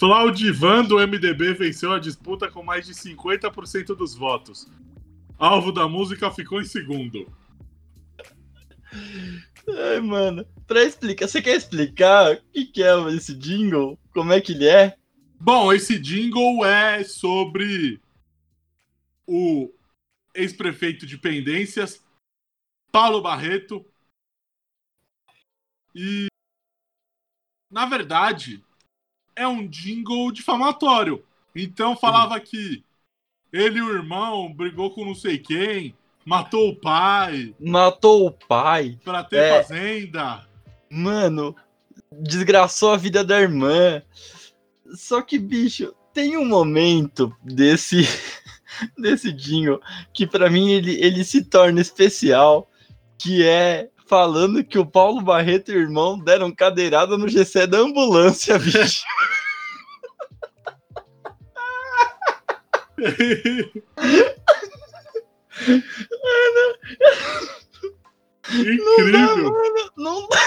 Flaudivan 0.00 0.82
do 0.84 0.96
MDB 0.96 1.52
venceu 1.52 1.92
a 1.92 1.98
disputa 1.98 2.50
com 2.50 2.62
mais 2.62 2.86
de 2.86 2.94
50% 2.94 3.94
dos 3.94 4.14
votos. 4.14 4.66
Alvo 5.38 5.70
da 5.70 5.86
música 5.86 6.30
ficou 6.30 6.58
em 6.58 6.64
segundo. 6.64 7.30
Ai, 9.68 10.00
mano, 10.00 10.46
pra 10.66 10.82
explicar, 10.82 11.28
você 11.28 11.42
quer 11.42 11.54
explicar 11.54 12.32
o 12.32 12.42
que, 12.50 12.64
que 12.64 12.82
é 12.82 12.94
esse 13.10 13.34
jingle? 13.34 13.98
Como 14.14 14.32
é 14.32 14.40
que 14.40 14.52
ele 14.52 14.66
é? 14.66 14.96
Bom, 15.38 15.70
esse 15.70 15.98
jingle 15.98 16.64
é 16.64 17.04
sobre 17.04 18.00
o 19.26 19.70
ex-prefeito 20.34 21.04
de 21.04 21.18
Pendências, 21.18 22.02
Paulo 22.90 23.20
Barreto. 23.20 23.84
E, 25.94 26.28
na 27.70 27.84
verdade, 27.84 28.64
é 29.36 29.46
um 29.46 29.66
jingle 29.66 30.30
difamatório. 30.32 31.24
Então 31.54 31.96
falava 31.96 32.38
que 32.40 32.82
ele 33.52 33.78
e 33.78 33.82
o 33.82 33.90
irmão 33.92 34.52
brigou 34.52 34.90
com 34.92 35.04
não 35.04 35.14
sei 35.14 35.38
quem, 35.38 35.94
matou 36.24 36.68
o 36.70 36.76
pai 36.76 37.54
Matou 37.58 38.26
o 38.26 38.30
pai, 38.30 38.98
pra 39.04 39.24
ter 39.24 39.38
É. 39.38 39.62
fazenda. 39.62 40.46
mano, 40.88 41.54
desgraçou 42.12 42.92
a 42.92 42.96
vida 42.96 43.24
da 43.24 43.40
irmã. 43.40 44.02
Só 44.94 45.22
que, 45.22 45.38
bicho, 45.38 45.94
tem 46.12 46.36
um 46.36 46.44
momento 46.46 47.34
desse 47.42 48.02
desse 48.96 49.32
jingle 49.32 49.80
que 50.12 50.26
pra 50.26 50.48
mim 50.50 50.70
ele, 50.70 51.00
ele 51.02 51.24
se 51.24 51.44
torna 51.44 51.80
especial, 51.80 52.68
que 53.18 53.44
é 53.44 53.88
falando 54.06 54.64
que 54.64 54.76
o 54.78 54.84
Paulo 54.86 55.20
Barreto 55.20 55.70
e 55.70 55.76
o 55.76 55.80
irmão 55.80 56.18
deram 56.18 56.50
cadeirada 56.52 57.16
no 57.16 57.28
GC 57.28 57.66
da 57.68 57.78
ambulância, 57.78 58.58
bicho. 58.58 59.04
Incrível. 68.52 69.52
Não 69.96 70.28
dá. 70.28 70.38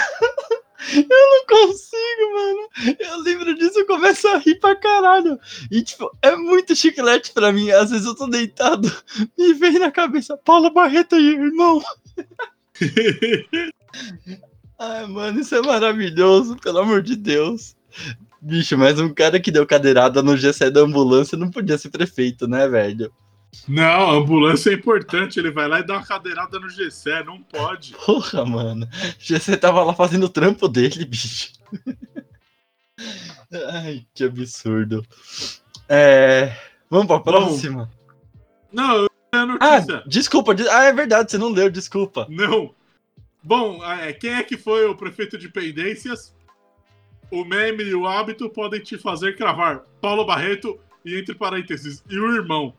Eu 0.91 1.05
não 1.07 1.45
consigo, 1.48 2.33
mano. 2.33 2.67
Eu 3.00 3.22
lembro 3.22 3.55
disso 3.55 3.79
e 3.79 3.86
começo 3.86 4.27
a 4.27 4.38
rir 4.38 4.55
pra 4.60 4.75
caralho. 4.75 5.39
E, 5.72 5.81
tipo, 5.81 6.12
é 6.22 6.36
muito 6.36 6.75
chiclete 6.75 7.31
pra 7.31 7.53
mim. 7.53 7.72
Às 7.72 7.91
vezes 7.91 8.05
eu 8.05 8.15
tô 8.15 8.27
deitado 8.27 8.91
e 9.38 9.53
vem 9.53 9.79
na 9.79 9.89
cabeça 9.91 10.38
Paulo 10.38 10.69
Barreto 10.72 11.15
e 11.15 11.29
irmão. 11.29 11.81
Ai, 14.77 15.07
mano, 15.07 15.39
isso 15.39 15.55
é 15.55 15.62
maravilhoso, 15.62 16.57
pelo 16.57 16.79
amor 16.79 17.01
de 17.01 17.15
Deus. 17.15 17.77
Bicho, 18.45 18.77
mas 18.77 19.00
um 19.00 19.07
cara 19.07 19.39
que 19.39 19.50
deu 19.50 19.65
cadeirada 19.65 20.21
no 20.21 20.35
GC 20.35 20.69
da 20.69 20.81
ambulância 20.81 21.38
não 21.38 21.50
podia 21.50 21.77
ser 21.77 21.89
prefeito, 21.89 22.45
né, 22.45 22.67
velho? 22.67 23.09
Não, 23.65 24.12
ambulância 24.12 24.69
é 24.69 24.73
importante. 24.73 25.39
Ele 25.39 25.50
vai 25.50 25.65
lá 25.65 25.79
e 25.79 25.85
dá 25.85 25.93
uma 25.93 26.05
cadeirada 26.05 26.59
no 26.59 26.69
GC, 26.69 27.23
não 27.23 27.41
pode. 27.41 27.93
Porra, 28.05 28.45
mano. 28.45 28.85
GC 29.17 29.55
tava 29.55 29.81
lá 29.81 29.93
fazendo 29.93 30.25
o 30.25 30.29
trampo 30.29 30.67
dele, 30.67 31.05
bicho. 31.05 31.53
Ai, 33.71 34.05
que 34.13 34.25
absurdo. 34.25 35.05
É... 35.88 36.53
Vamos 36.89 37.07
pra 37.07 37.21
próxima? 37.21 37.89
Não, 38.73 39.03
eu 39.03 39.09
tenho 39.31 39.57
a 39.57 39.77
ah, 39.77 40.03
desculpa. 40.05 40.53
de- 40.53 40.67
Ah, 40.67 40.83
é 40.83 40.91
verdade, 40.91 41.31
você 41.31 41.38
não 41.38 41.47
leu, 41.47 41.69
desculpa. 41.69 42.27
Não. 42.29 42.75
Bom, 43.41 43.81
é, 43.85 44.12
quem 44.12 44.33
é 44.33 44.43
que 44.43 44.57
foi 44.57 44.85
o 44.85 44.95
prefeito 44.95 45.38
de 45.38 45.47
Pendências? 45.47 46.33
O 47.34 47.44
meme 47.44 47.84
e 47.84 47.96
o 47.96 48.06
hábito 48.06 48.48
podem 48.48 48.80
te 48.80 48.96
fazer 48.96 49.36
cravar 49.36 49.80
Paulo 50.00 50.24
Barreto 50.24 50.80
e, 51.04 51.18
entre 51.18 51.34
parênteses, 51.34 52.04
e 52.08 52.16
o 52.16 52.36
irmão. 52.36 52.75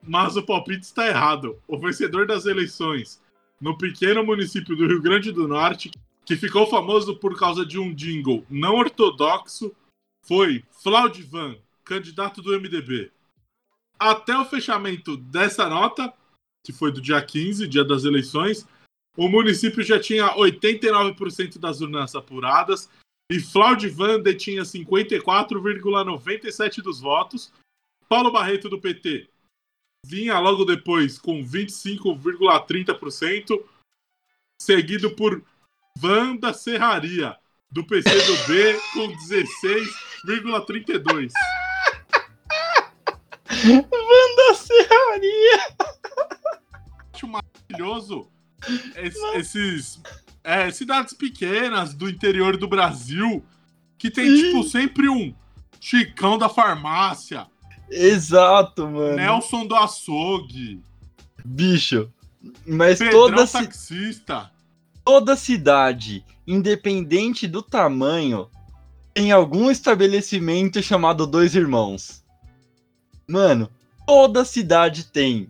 Mas 0.00 0.36
o 0.36 0.42
palpite 0.44 0.84
está 0.84 1.08
errado. 1.08 1.60
O 1.66 1.76
vencedor 1.76 2.24
das 2.24 2.46
eleições 2.46 3.20
no 3.60 3.76
pequeno 3.76 4.24
município 4.24 4.76
do 4.76 4.86
Rio 4.86 5.02
Grande 5.02 5.32
do 5.32 5.48
Norte, 5.48 5.90
que 6.24 6.36
ficou 6.36 6.64
famoso 6.68 7.16
por 7.16 7.36
causa 7.36 7.66
de 7.66 7.76
um 7.76 7.92
jingle 7.92 8.46
não 8.48 8.76
ortodoxo, 8.76 9.74
foi 10.24 10.62
Flaudivan, 10.80 11.56
candidato 11.84 12.40
do 12.40 12.52
MDB. 12.52 13.10
Até 13.98 14.38
o 14.38 14.44
fechamento 14.44 15.16
dessa 15.16 15.68
nota, 15.68 16.14
que 16.64 16.72
foi 16.72 16.92
do 16.92 17.00
dia 17.00 17.20
15, 17.20 17.66
dia 17.66 17.84
das 17.84 18.04
eleições, 18.04 18.64
o 19.16 19.28
município 19.28 19.82
já 19.82 19.98
tinha 19.98 20.36
89% 20.36 21.58
das 21.58 21.80
urnas 21.80 22.14
apuradas 22.14 22.88
e 23.32 23.40
Flaudivan 23.40 24.20
detinha 24.20 24.62
54,97% 24.62 26.82
dos 26.82 27.00
votos. 27.00 27.50
Paulo 28.08 28.30
Barreto, 28.30 28.68
do 28.68 28.78
PT, 28.80 29.28
vinha 30.04 30.38
logo 30.38 30.64
depois 30.66 31.18
com 31.18 31.42
25,30%, 31.42 33.64
seguido 34.60 35.16
por 35.16 35.42
Wanda 36.02 36.52
Serraria, 36.52 37.38
do 37.70 37.84
PCdoB, 37.86 38.78
com 38.92 39.08
16,32%. 39.16 41.32
Manda 43.64 44.54
serraria. 44.54 45.76
acho 47.14 47.26
maravilhoso 47.28 48.28
es- 48.96 49.16
esses 49.34 50.00
é, 50.44 50.70
cidades 50.70 51.14
pequenas 51.14 51.94
do 51.94 52.08
interior 52.08 52.56
do 52.56 52.68
Brasil 52.68 53.44
que 53.98 54.10
tem, 54.10 54.26
Sim. 54.26 54.42
tipo, 54.42 54.62
sempre 54.64 55.08
um 55.08 55.34
Chicão 55.80 56.38
da 56.38 56.48
farmácia, 56.48 57.46
Exato, 57.90 58.88
mano. 58.88 59.16
Nelson 59.16 59.66
do 59.66 59.74
açougue, 59.74 60.80
Bicho. 61.44 62.10
Mas 62.66 62.98
Pedrão 62.98 63.30
toda, 63.30 63.46
taxista. 63.46 64.50
toda 65.04 65.36
cidade, 65.36 66.24
independente 66.46 67.46
do 67.46 67.62
tamanho, 67.62 68.48
tem 69.12 69.30
algum 69.30 69.70
estabelecimento 69.70 70.82
chamado 70.82 71.26
Dois 71.26 71.54
Irmãos. 71.54 72.24
Mano, 73.28 73.70
toda 74.06 74.44
cidade 74.44 75.04
tem. 75.04 75.48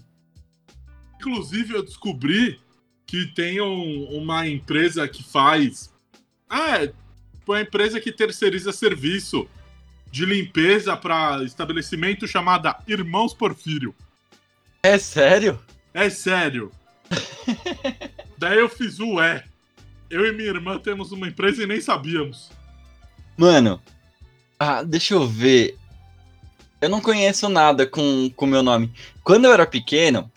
Inclusive, 1.17 1.75
eu 1.75 1.85
descobri 1.85 2.61
que 3.13 3.27
tem 3.27 3.61
um- 3.61 4.05
uma 4.07 4.49
empresa 4.49 5.07
que 5.07 5.23
faz. 5.23 5.93
Ah, 6.49 6.83
é 6.83 6.93
uma 7.47 7.61
empresa 7.61 8.01
que 8.01 8.11
terceiriza 8.11 8.73
serviço 8.73 9.47
de 10.11 10.25
limpeza 10.25 10.97
para 10.97 11.45
estabelecimento 11.45 12.27
chamada 12.27 12.75
Irmãos 12.89 13.35
Porfírio. 13.35 13.95
É 14.83 14.97
sério? 14.97 15.61
É 15.93 16.09
sério. 16.09 16.73
Daí 18.39 18.59
eu 18.59 18.71
fiz 18.71 18.99
o 18.99 19.21
é. 19.21 19.45
Eu 20.09 20.27
e 20.27 20.33
minha 20.33 20.49
irmã 20.49 20.79
temos 20.79 21.13
uma 21.13 21.29
empresa 21.29 21.63
e 21.63 21.67
nem 21.67 21.83
sabíamos. 21.83 22.51
Mano, 23.37 23.79
ah, 24.59 24.83
deixa 24.83 25.13
eu 25.13 25.27
ver. 25.29 25.77
Eu 26.81 26.89
não 26.89 27.03
conheço 27.03 27.47
nada 27.51 27.87
com 27.87 28.33
o 28.35 28.47
meu 28.47 28.63
nome. 28.63 28.91
Quando 29.23 29.45
eu 29.45 29.53
era 29.53 29.67
pequeno, 29.67 30.33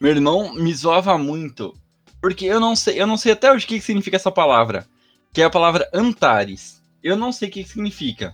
meu 0.00 0.12
irmão 0.12 0.54
me 0.54 0.72
zoava 0.74 1.18
muito. 1.18 1.74
Porque 2.20 2.46
eu 2.46 2.60
não 2.60 2.74
sei, 2.74 3.00
eu 3.00 3.06
não 3.06 3.16
sei 3.16 3.32
até 3.32 3.52
hoje 3.52 3.64
o 3.64 3.68
que 3.68 3.78
que 3.78 3.84
significa 3.84 4.16
essa 4.16 4.30
palavra. 4.30 4.86
Que 5.32 5.42
é 5.42 5.44
a 5.44 5.50
palavra 5.50 5.88
Antares. 5.92 6.82
Eu 7.02 7.16
não 7.16 7.32
sei 7.32 7.48
o 7.48 7.52
que 7.52 7.62
que 7.62 7.70
significa. 7.70 8.32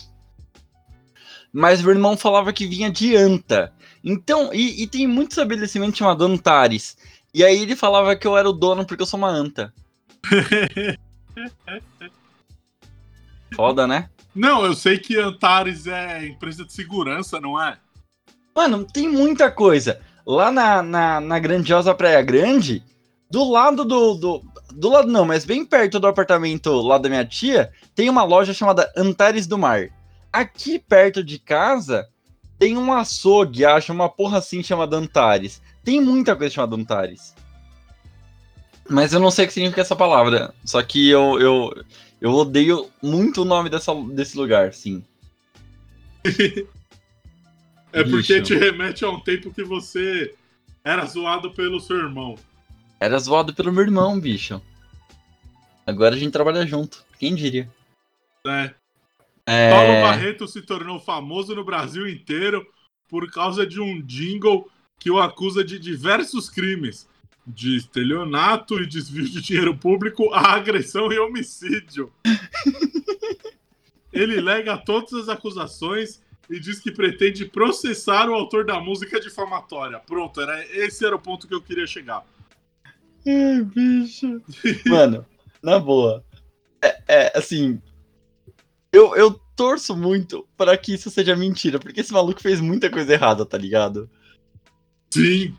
Mas 1.53 1.83
meu 1.83 1.93
irmão 1.93 2.17
falava 2.17 2.53
que 2.53 2.67
vinha 2.67 2.91
de 2.91 3.15
anta. 3.15 3.73
Então, 4.03 4.53
e, 4.53 4.83
e 4.83 4.87
tem 4.87 5.07
muito 5.07 5.31
estabelecimento 5.31 5.99
chamado 5.99 6.25
Antares. 6.25 6.97
E 7.33 7.45
aí 7.45 7.63
ele 7.63 7.77
falava 7.77 8.17
que 8.17 8.27
eu 8.27 8.37
era 8.37 8.49
o 8.49 8.53
dono 8.53 8.87
porque 8.87 9.03
eu 9.03 9.07
sou 9.07 9.19
uma 9.19 9.31
anta. 9.31 9.73
Foda, 13.55 13.87
né? 13.87 14.11
Não, 14.35 14.65
eu 14.65 14.75
sei 14.75 14.99
que 14.99 15.17
Antares 15.17 15.87
é 15.87 16.27
empresa 16.27 16.65
de 16.65 16.73
segurança, 16.73 17.41
não 17.41 17.63
é? 17.63 17.79
Mano, 18.55 18.85
tem 18.85 19.09
muita 19.09 19.51
coisa. 19.51 20.01
Lá 20.27 20.51
na, 20.51 20.83
na, 20.83 21.21
na 21.21 21.39
grandiosa 21.39 21.95
Praia 21.95 22.23
Grande, 22.23 22.83
do 23.31 23.49
lado 23.51 23.85
do, 23.85 24.15
do. 24.15 24.55
Do 24.73 24.89
lado 24.89 25.07
não, 25.07 25.25
mas 25.25 25.45
bem 25.45 25.65
perto 25.65 26.01
do 26.01 26.07
apartamento 26.09 26.73
lá 26.81 26.99
da 26.99 27.09
minha 27.09 27.25
tia, 27.25 27.71
tem 27.95 28.11
uma 28.11 28.25
loja 28.25 28.53
chamada 28.53 28.93
Antares 28.97 29.47
do 29.47 29.57
Mar. 29.57 29.89
Aqui 30.33 30.81
perto 30.81 31.23
de 31.23 31.39
casa 31.39 32.09
tem 32.59 32.77
um 32.77 32.93
açougue, 32.93 33.65
acho, 33.65 33.93
uma 33.93 34.09
porra 34.09 34.39
assim 34.39 34.63
chamada 34.63 34.97
Antares. 34.97 35.63
Tem 35.85 36.01
muita 36.01 36.35
coisa 36.35 36.55
chamada 36.55 36.75
Antares. 36.75 37.35
Mas 38.89 39.13
eu 39.13 39.21
não 39.21 39.31
sei 39.31 39.45
o 39.45 39.49
que 39.49 39.55
significa 39.55 39.81
essa 39.81 39.95
palavra. 39.95 40.53
Só 40.65 40.83
que 40.83 41.09
eu, 41.09 41.39
eu, 41.41 41.85
eu 42.21 42.33
odeio 42.33 42.91
muito 43.03 43.43
o 43.43 43.45
nome 43.45 43.69
dessa, 43.71 43.95
desse 43.95 44.37
lugar, 44.37 44.73
sim. 44.73 45.05
É 47.95 48.03
porque 48.03 48.43
te 48.43 48.57
remete 48.57 49.05
a 49.05 49.09
um 49.09 49.21
tempo 49.21 49.55
que 49.55 49.63
você 49.63 50.35
era 50.83 51.07
zoado 51.07 51.53
pelo 51.53 51.79
seu 51.79 51.97
irmão. 51.97 52.37
Era 52.99 53.17
zoado 53.21 53.55
pelo 53.55 53.73
meu 53.73 53.85
irmão, 53.85 54.19
bicho. 54.19 54.61
Agora 55.87 56.17
a 56.17 56.19
gente 56.19 56.33
trabalha 56.33 56.67
junto. 56.67 57.05
Quem 57.21 57.37
diria? 57.37 57.71
Né? 58.45 58.75
É... 59.47 59.71
Paulo 59.71 59.93
Barreto 60.03 60.49
se 60.49 60.61
tornou 60.61 60.99
famoso 60.99 61.55
no 61.55 61.65
Brasil 61.65 62.09
inteiro 62.09 62.67
por 63.09 63.31
causa 63.31 63.65
de 63.65 63.81
um 63.81 64.03
jingle 64.03 64.69
que 64.99 65.09
o 65.09 65.21
acusa 65.21 65.63
de 65.63 65.79
diversos 65.79 66.51
crimes. 66.51 67.09
De 67.47 67.77
estelionato 67.77 68.81
e 68.81 68.87
desvio 68.87 69.29
de 69.29 69.41
dinheiro 69.41 69.77
público 69.77 70.33
a 70.35 70.55
agressão 70.55 71.13
e 71.13 71.19
homicídio. 71.19 72.13
Ele 74.13 74.43
nega 74.43 74.79
todas 74.79 75.13
as 75.13 75.29
acusações 75.29 76.24
e 76.49 76.61
diz 76.61 76.79
que 76.81 76.91
pretende 76.91 77.45
processar 77.45 78.29
o 78.29 78.35
autor 78.35 78.65
da 78.65 78.81
música 78.81 79.21
difamatória. 79.21 79.99
Pronto, 79.99 80.41
era, 80.41 80.65
esse 80.77 81.05
era 81.05 81.17
o 81.17 81.21
ponto 81.21 81.49
que 81.49 81.55
eu 81.55 81.63
queria 81.63 81.87
chegar. 81.87 82.25
Ai, 83.27 83.63
bicho. 83.63 84.43
Mano, 84.87 85.27
na 85.63 85.79
boa. 85.79 86.25
É, 86.83 87.03
é, 87.09 87.39
assim. 87.39 87.81
Eu, 88.93 89.17
eu 89.17 89.41
torço 89.57 89.97
muito 89.97 90.47
para 90.57 90.77
que 90.77 90.95
isso 90.95 91.11
seja 91.11 91.35
mentira, 91.35 91.79
porque 91.79 92.01
esse 92.01 92.13
maluco 92.13 92.41
fez 92.41 92.61
muita 92.61 92.91
coisa 92.91 93.13
errada, 93.13 93.45
tá 93.45 93.59
ligado? 93.59 94.09
Sim, 95.11 95.57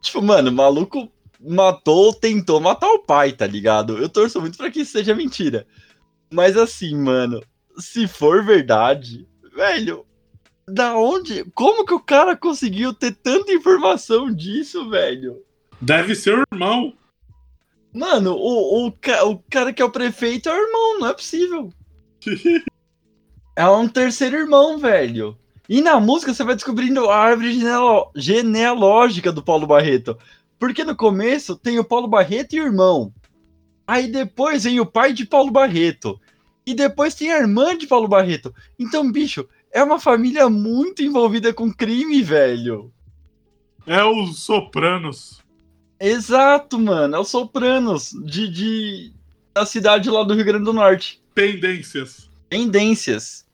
Tipo, 0.00 0.22
mano, 0.22 0.50
o 0.50 0.54
maluco 0.54 1.10
matou, 1.40 2.12
tentou 2.12 2.60
matar 2.60 2.88
o 2.88 3.00
pai, 3.00 3.32
tá 3.32 3.46
ligado? 3.46 3.98
Eu 3.98 4.08
torço 4.08 4.40
muito 4.40 4.56
pra 4.56 4.70
que 4.70 4.80
isso 4.80 4.92
seja 4.92 5.14
mentira. 5.14 5.66
Mas 6.30 6.56
assim, 6.56 6.96
mano, 6.96 7.42
se 7.78 8.06
for 8.06 8.44
verdade, 8.44 9.26
velho, 9.58 10.06
da 10.66 10.96
onde? 10.96 11.44
Como 11.54 11.84
que 11.84 11.94
o 11.94 12.00
cara 12.00 12.36
conseguiu 12.36 12.94
ter 12.94 13.12
tanta 13.12 13.52
informação 13.52 14.32
disso, 14.32 14.88
velho? 14.88 15.42
deve 15.80 16.14
ser 16.14 16.38
o 16.38 16.44
irmão. 16.52 16.92
Mano, 17.92 18.34
o, 18.34 18.86
o, 18.86 18.88
o 18.88 19.38
cara 19.50 19.72
que 19.72 19.80
é 19.80 19.84
o 19.84 19.90
prefeito 19.90 20.48
é 20.48 20.52
o 20.52 20.66
irmão, 20.66 21.00
não 21.00 21.08
é 21.08 21.14
possível. 21.14 21.72
É 23.56 23.68
um 23.68 23.88
terceiro 23.88 24.36
irmão, 24.36 24.78
velho. 24.78 25.36
E 25.68 25.80
na 25.80 25.98
música 25.98 26.32
você 26.32 26.44
vai 26.44 26.54
descobrindo 26.54 27.10
a 27.10 27.16
árvore 27.16 27.58
genealógica 28.14 29.32
do 29.32 29.42
Paulo 29.42 29.66
Barreto. 29.66 30.16
Porque 30.60 30.84
no 30.84 30.94
começo 30.94 31.56
tem 31.56 31.76
o 31.76 31.82
Paulo 31.82 32.06
Barreto 32.06 32.52
e 32.52 32.60
o 32.60 32.66
irmão. 32.66 33.12
Aí 33.84 34.06
depois 34.06 34.62
vem 34.62 34.78
o 34.78 34.86
pai 34.86 35.12
de 35.12 35.26
Paulo 35.26 35.50
Barreto. 35.50 36.20
E 36.68 36.74
depois 36.74 37.14
tem 37.14 37.32
a 37.32 37.38
irmã 37.38 37.76
de 37.76 37.86
Paulo 37.86 38.06
Barreto. 38.06 38.54
Então, 38.78 39.10
bicho, 39.10 39.48
é 39.72 39.82
uma 39.82 39.98
família 39.98 40.50
muito 40.50 41.02
envolvida 41.02 41.52
com 41.54 41.72
crime, 41.72 42.22
velho. 42.22 42.92
É 43.86 44.04
os 44.04 44.40
Sopranos. 44.40 45.42
Exato, 45.98 46.78
mano. 46.78 47.16
É 47.16 47.18
o 47.18 47.24
Sopranos 47.24 48.10
de, 48.24 48.48
de- 48.48 49.12
da 49.54 49.64
cidade 49.64 50.10
lá 50.10 50.22
do 50.22 50.34
Rio 50.34 50.44
Grande 50.44 50.64
do 50.66 50.72
Norte. 50.74 51.22
Tendências. 51.34 52.28
Tendências. 52.50 53.46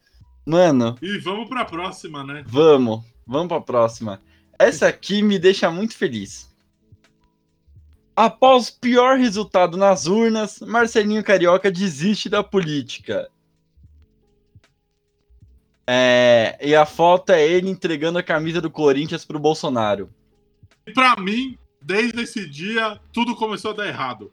Mano, 0.44 0.98
E 1.00 1.16
vamos 1.18 1.48
pra 1.48 1.64
próxima, 1.64 2.24
né? 2.24 2.42
vamos. 2.46 3.03
Vamos 3.27 3.48
pra 3.48 3.61
próxima. 3.61 4.20
Essa 4.59 4.88
aqui 4.88 5.22
me 5.22 5.38
deixa 5.38 5.70
muito 5.70 5.96
feliz. 5.96 6.53
Após 8.16 8.68
o 8.68 8.79
pior 8.79 9.18
resultado 9.18 9.77
nas 9.77 10.07
urnas, 10.07 10.61
Marcelinho 10.61 11.24
Carioca 11.24 11.70
desiste 11.70 12.29
da 12.29 12.44
política. 12.44 13.29
É, 15.87 16.57
e 16.62 16.74
a 16.74 16.87
foto 16.87 17.31
é 17.31 17.46
ele 17.46 17.68
entregando 17.68 18.18
a 18.18 18.22
camisa 18.22 18.61
do 18.61 18.70
Corinthians 18.70 19.24
pro 19.24 19.38
Bolsonaro. 19.38 20.09
E 20.87 20.92
pra 20.92 21.16
mim, 21.16 21.59
desde 21.83 22.22
esse 22.22 22.48
dia, 22.48 23.00
tudo 23.12 23.35
começou 23.35 23.72
a 23.72 23.74
dar 23.74 23.87
errado. 23.87 24.33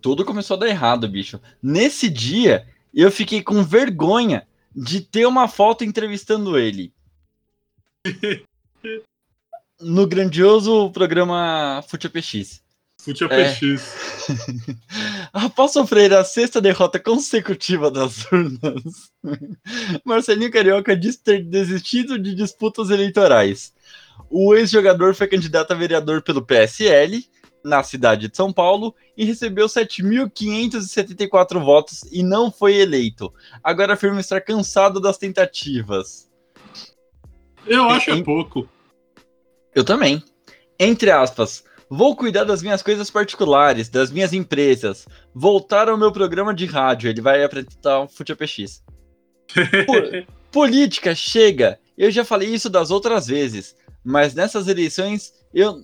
Tudo 0.00 0.24
começou 0.24 0.56
a 0.56 0.60
dar 0.60 0.68
errado, 0.68 1.08
bicho. 1.08 1.40
Nesse 1.62 2.10
dia, 2.10 2.66
eu 2.92 3.10
fiquei 3.10 3.42
com 3.42 3.62
vergonha 3.62 4.46
de 4.74 5.00
ter 5.00 5.26
uma 5.26 5.46
foto 5.46 5.84
entrevistando 5.84 6.58
ele. 6.58 6.92
No 9.80 10.06
grandioso 10.06 10.88
programa 10.92 11.84
Fute 11.88 12.08
PX. 12.08 12.63
Fute 13.04 13.24
É. 13.24 13.52
PX. 13.52 13.94
Após 15.30 15.72
sofrer 15.72 16.14
a 16.14 16.24
sexta 16.24 16.58
derrota 16.58 16.98
consecutiva 16.98 17.90
das 17.90 18.24
urnas, 18.32 19.10
Marcelinho 20.04 20.50
Carioca 20.50 20.96
diz 20.96 21.16
ter 21.16 21.44
desistido 21.44 22.18
de 22.18 22.34
disputas 22.34 22.88
eleitorais. 22.88 23.74
O 24.30 24.54
ex-jogador 24.54 25.14
foi 25.14 25.26
candidato 25.26 25.72
a 25.72 25.74
vereador 25.74 26.22
pelo 26.22 26.40
PSL 26.40 27.22
na 27.62 27.82
cidade 27.82 28.28
de 28.28 28.36
São 28.36 28.50
Paulo 28.50 28.94
e 29.16 29.24
recebeu 29.26 29.66
7.574 29.66 31.62
votos 31.62 32.04
e 32.10 32.22
não 32.22 32.50
foi 32.50 32.76
eleito. 32.76 33.32
Agora 33.62 33.92
afirma 33.94 34.20
estar 34.20 34.40
cansado 34.40 34.98
das 34.98 35.18
tentativas. 35.18 36.30
Eu 37.66 37.88
acho 37.90 38.10
é 38.10 38.22
pouco. 38.22 38.66
Eu 39.74 39.84
também. 39.84 40.22
Entre 40.78 41.10
aspas, 41.10 41.64
vou 41.90 42.16
cuidar 42.16 42.44
das 42.44 42.62
minhas 42.62 42.82
coisas 42.82 43.10
particulares, 43.10 43.88
das 43.88 44.10
minhas 44.10 44.32
empresas, 44.32 45.06
voltar 45.34 45.88
ao 45.88 45.96
meu 45.98 46.10
programa 46.12 46.54
de 46.54 46.66
rádio. 46.66 47.08
Ele 47.10 47.20
vai 47.20 47.42
apresentar 47.44 48.00
o 48.00 48.08
Fute 48.08 48.34
PX. 48.34 48.82
Po- 49.86 50.32
política, 50.50 51.14
chega! 51.14 51.78
Eu 51.96 52.10
já 52.10 52.24
falei 52.24 52.48
isso 52.48 52.68
das 52.68 52.90
outras 52.90 53.26
vezes, 53.26 53.76
mas 54.04 54.34
nessas 54.34 54.66
eleições 54.68 55.32
eu 55.52 55.82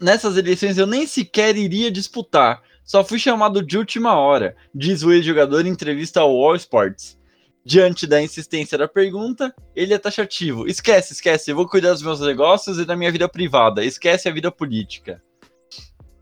nessas 0.00 0.36
eleições 0.36 0.78
eu 0.78 0.86
nem 0.86 1.06
sequer 1.06 1.56
iria 1.56 1.90
disputar. 1.90 2.62
Só 2.84 3.04
fui 3.04 3.18
chamado 3.18 3.62
de 3.62 3.76
última 3.76 4.14
hora, 4.14 4.56
diz 4.74 5.02
o 5.02 5.12
ex-jogador 5.12 5.66
em 5.66 5.70
entrevista 5.70 6.20
ao 6.20 6.30
All 6.30 6.54
Sports. 6.56 7.18
Diante 7.64 8.06
da 8.06 8.22
insistência 8.22 8.78
da 8.78 8.88
pergunta, 8.88 9.54
ele 9.76 9.92
é 9.92 9.98
taxativo. 9.98 10.66
Esquece, 10.66 11.12
esquece, 11.12 11.50
eu 11.50 11.56
vou 11.56 11.68
cuidar 11.68 11.92
dos 11.92 12.00
meus 12.02 12.20
negócios 12.20 12.78
e 12.78 12.84
da 12.86 12.96
minha 12.96 13.12
vida 13.12 13.28
privada. 13.28 13.84
Esquece 13.84 14.26
a 14.26 14.32
vida 14.32 14.50
política. 14.50 15.22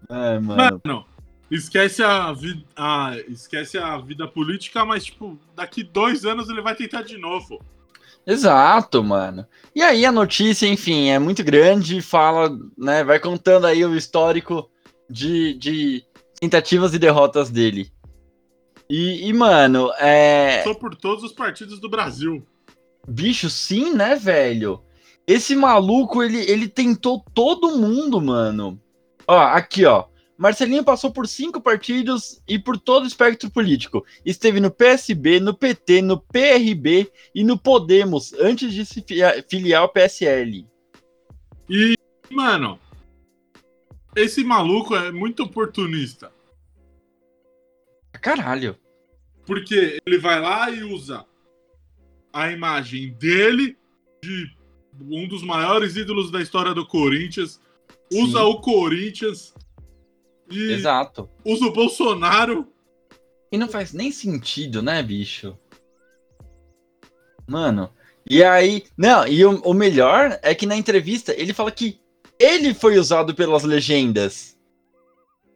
É, 0.08 0.38
mano. 0.38 0.80
Mano, 0.84 1.06
Esquece 1.50 2.02
a, 2.02 2.32
vi 2.32 2.66
a, 2.74 3.16
esquece 3.28 3.78
a 3.78 3.96
vida 3.98 4.26
política, 4.26 4.84
mas, 4.84 5.04
tipo, 5.04 5.38
daqui 5.54 5.84
dois 5.84 6.24
anos 6.24 6.48
ele 6.48 6.60
vai 6.60 6.74
tentar 6.74 7.02
de 7.02 7.16
novo. 7.16 7.60
Exato, 8.26 9.04
mano. 9.04 9.46
E 9.72 9.80
aí 9.80 10.04
a 10.04 10.10
notícia, 10.10 10.66
enfim, 10.66 11.08
é 11.10 11.18
muito 11.18 11.44
grande, 11.44 12.02
fala, 12.02 12.50
né, 12.76 13.04
vai 13.04 13.20
contando 13.20 13.66
aí 13.66 13.84
o 13.84 13.94
histórico 13.94 14.68
de, 15.08 15.54
de 15.54 16.04
tentativas 16.40 16.92
e 16.92 16.98
derrotas 16.98 17.48
dele. 17.48 17.92
E, 18.90 19.28
e, 19.28 19.32
mano, 19.32 19.92
é. 19.98 20.62
Só 20.64 20.74
por 20.74 20.96
todos 20.96 21.22
os 21.22 21.32
partidos 21.32 21.78
do 21.78 21.88
Brasil. 21.88 22.44
Bicho, 23.06 23.48
sim, 23.48 23.94
né, 23.94 24.16
velho? 24.16 24.82
Esse 25.24 25.54
maluco, 25.54 26.24
ele, 26.24 26.38
ele 26.50 26.66
tentou 26.66 27.24
todo 27.32 27.76
mundo, 27.76 28.20
mano. 28.20 28.80
Ó, 29.26 29.38
aqui, 29.38 29.84
ó. 29.84 30.06
Marcelinho 30.38 30.84
passou 30.84 31.10
por 31.10 31.26
cinco 31.26 31.60
partidos 31.60 32.42
e 32.46 32.58
por 32.58 32.78
todo 32.78 33.04
o 33.04 33.06
espectro 33.06 33.50
político. 33.50 34.04
Esteve 34.24 34.60
no 34.60 34.70
PSB, 34.70 35.40
no 35.40 35.54
PT, 35.54 36.02
no 36.02 36.20
PRB 36.20 37.10
e 37.34 37.42
no 37.42 37.58
Podemos, 37.58 38.34
antes 38.34 38.72
de 38.72 38.84
se 38.84 39.04
filiar 39.48 39.82
ao 39.82 39.88
PSL. 39.88 40.66
E, 41.68 41.94
mano, 42.30 42.78
esse 44.14 44.44
maluco 44.44 44.94
é 44.94 45.10
muito 45.10 45.42
oportunista. 45.42 46.30
Caralho. 48.20 48.76
Porque 49.46 50.00
ele 50.04 50.18
vai 50.18 50.40
lá 50.40 50.70
e 50.70 50.82
usa 50.82 51.24
a 52.32 52.50
imagem 52.50 53.12
dele, 53.14 53.76
de 54.22 54.50
um 55.00 55.26
dos 55.26 55.42
maiores 55.42 55.96
ídolos 55.96 56.30
da 56.30 56.42
história 56.42 56.74
do 56.74 56.86
Corinthians, 56.86 57.60
usa 58.12 58.38
Sim. 58.38 58.44
o 58.44 58.60
Corinthians 58.60 59.54
e 60.50 60.72
Exato. 60.72 61.28
usa 61.44 61.66
o 61.66 61.72
Bolsonaro. 61.72 62.66
E 63.50 63.58
não 63.58 63.68
faz 63.68 63.92
nem 63.92 64.10
sentido, 64.10 64.82
né, 64.82 65.02
bicho? 65.02 65.56
Mano, 67.46 67.90
e 68.28 68.42
aí. 68.42 68.84
Não, 68.96 69.26
e 69.26 69.44
o, 69.44 69.60
o 69.60 69.72
melhor 69.72 70.38
é 70.42 70.54
que 70.54 70.66
na 70.66 70.76
entrevista 70.76 71.32
ele 71.32 71.54
fala 71.54 71.70
que 71.70 72.00
ele 72.38 72.74
foi 72.74 72.98
usado 72.98 73.34
pelas 73.34 73.62
legendas. 73.62 74.58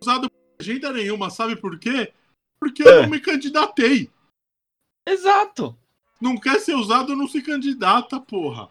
Usado 0.01 0.31
por 0.31 0.39
legenda 0.59 0.93
nenhuma, 0.93 1.31
sabe 1.31 1.57
por 1.57 1.79
quê? 1.79 2.13
Porque 2.61 2.83
eu 2.83 3.01
é. 3.01 3.03
não 3.03 3.11
me 3.11 3.21
candidatei. 3.21 4.11
Exato. 5.07 5.77
Não 6.21 6.37
quer 6.37 6.61
ser 6.61 6.75
usado, 6.75 7.17
não 7.17 7.27
se 7.27 7.43
candidata, 7.43 8.21
porra. 8.21 8.69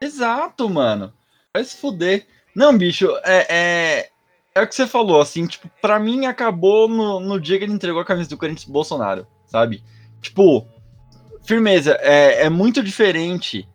Exato, 0.00 0.68
mano. 0.68 1.12
Vai 1.54 1.64
se 1.64 1.76
fuder. 1.76 2.26
Não, 2.58 2.76
bicho, 2.76 3.08
é, 3.22 3.46
é, 3.48 4.10
é 4.52 4.60
o 4.60 4.66
que 4.66 4.74
você 4.74 4.84
falou, 4.84 5.20
assim, 5.20 5.46
tipo, 5.46 5.70
pra 5.80 6.00
mim 6.00 6.26
acabou 6.26 6.88
no, 6.88 7.20
no 7.20 7.40
dia 7.40 7.56
que 7.56 7.62
ele 7.62 7.72
entregou 7.72 8.00
a 8.00 8.04
camisa 8.04 8.28
do 8.28 8.36
Corinthians 8.36 8.68
Bolsonaro, 8.68 9.28
sabe? 9.46 9.80
Tipo, 10.20 10.66
firmeza, 11.44 11.96
é, 12.00 12.46
é 12.46 12.50
muito 12.50 12.82
diferente 12.82 13.68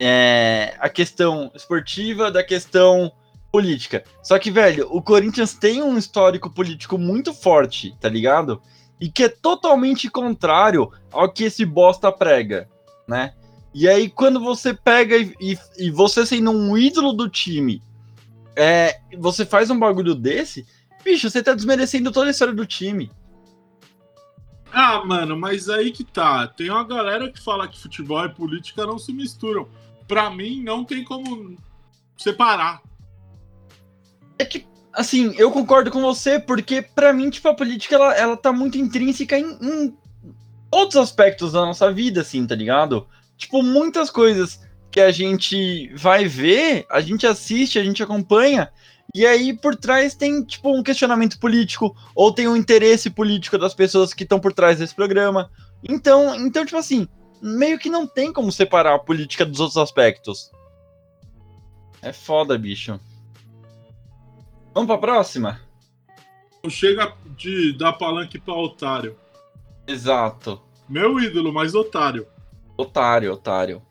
é, 0.00 0.74
a 0.80 0.88
questão 0.88 1.52
esportiva 1.54 2.32
da 2.32 2.42
questão 2.42 3.12
política. 3.52 4.02
Só 4.24 4.40
que, 4.40 4.50
velho, 4.50 4.88
o 4.90 5.00
Corinthians 5.00 5.54
tem 5.54 5.80
um 5.80 5.96
histórico 5.96 6.50
político 6.50 6.98
muito 6.98 7.32
forte, 7.32 7.96
tá 8.00 8.08
ligado? 8.08 8.60
E 9.00 9.08
que 9.08 9.22
é 9.22 9.28
totalmente 9.28 10.10
contrário 10.10 10.90
ao 11.12 11.30
que 11.30 11.44
esse 11.44 11.64
bosta 11.64 12.10
prega, 12.10 12.68
né? 13.06 13.34
E 13.74 13.88
aí, 13.88 14.08
quando 14.08 14.38
você 14.38 14.72
pega 14.72 15.16
e, 15.16 15.34
e, 15.40 15.58
e 15.76 15.90
você 15.90 16.24
sendo 16.24 16.52
um 16.52 16.78
ídolo 16.78 17.12
do 17.12 17.28
time, 17.28 17.82
é, 18.54 19.00
você 19.18 19.44
faz 19.44 19.68
um 19.68 19.78
bagulho 19.78 20.14
desse, 20.14 20.64
bicho, 21.02 21.28
você 21.28 21.42
tá 21.42 21.52
desmerecendo 21.52 22.12
toda 22.12 22.28
a 22.28 22.30
história 22.30 22.54
do 22.54 22.64
time. 22.64 23.10
Ah, 24.72 25.04
mano, 25.04 25.36
mas 25.36 25.68
aí 25.68 25.90
que 25.90 26.04
tá. 26.04 26.46
Tem 26.46 26.70
uma 26.70 26.84
galera 26.84 27.30
que 27.30 27.40
fala 27.40 27.66
que 27.66 27.80
futebol 27.80 28.24
e 28.24 28.28
política 28.28 28.86
não 28.86 28.98
se 28.98 29.12
misturam. 29.12 29.68
Pra 30.06 30.30
mim, 30.30 30.62
não 30.62 30.84
tem 30.84 31.02
como 31.02 31.56
separar. 32.16 32.80
É 34.38 34.44
que, 34.44 34.66
assim, 34.92 35.34
eu 35.36 35.50
concordo 35.50 35.90
com 35.90 36.00
você, 36.00 36.38
porque 36.38 36.82
para 36.82 37.12
mim, 37.12 37.30
tipo, 37.30 37.48
a 37.48 37.54
política, 37.54 37.96
ela, 37.96 38.14
ela 38.14 38.36
tá 38.36 38.52
muito 38.52 38.78
intrínseca 38.78 39.38
em, 39.38 39.58
em 39.60 39.96
outros 40.70 40.96
aspectos 40.96 41.52
da 41.52 41.60
nossa 41.60 41.92
vida, 41.92 42.20
assim, 42.20 42.44
tá 42.46 42.54
ligado? 42.54 43.06
Tipo, 43.36 43.62
muitas 43.62 44.10
coisas 44.10 44.60
que 44.90 45.00
a 45.00 45.10
gente 45.10 45.92
vai 45.96 46.26
ver, 46.26 46.86
a 46.90 47.00
gente 47.00 47.26
assiste, 47.26 47.78
a 47.78 47.84
gente 47.84 48.02
acompanha, 48.02 48.70
e 49.14 49.26
aí 49.26 49.52
por 49.52 49.74
trás 49.76 50.14
tem, 50.14 50.42
tipo, 50.44 50.76
um 50.76 50.82
questionamento 50.82 51.38
político, 51.38 51.96
ou 52.14 52.32
tem 52.32 52.46
um 52.46 52.56
interesse 52.56 53.10
político 53.10 53.58
das 53.58 53.74
pessoas 53.74 54.14
que 54.14 54.22
estão 54.22 54.38
por 54.38 54.52
trás 54.52 54.78
desse 54.78 54.94
programa. 54.94 55.50
Então, 55.82 56.34
então, 56.36 56.64
tipo 56.64 56.78
assim, 56.78 57.08
meio 57.42 57.78
que 57.78 57.90
não 57.90 58.06
tem 58.06 58.32
como 58.32 58.50
separar 58.50 58.94
a 58.94 58.98
política 58.98 59.44
dos 59.44 59.60
outros 59.60 59.76
aspectos. 59.76 60.50
É 62.00 62.12
foda, 62.12 62.56
bicho. 62.56 62.98
Vamos 64.72 64.88
pra 64.88 64.98
próxima? 64.98 65.60
Chega 66.68 67.14
de 67.36 67.76
dar 67.76 67.92
palanque 67.94 68.38
pra 68.38 68.54
otário. 68.54 69.16
Exato. 69.86 70.60
Meu 70.88 71.20
ídolo, 71.20 71.52
mas 71.52 71.74
otário. 71.74 72.26
Otário, 72.76 73.32
otário. 73.32 73.82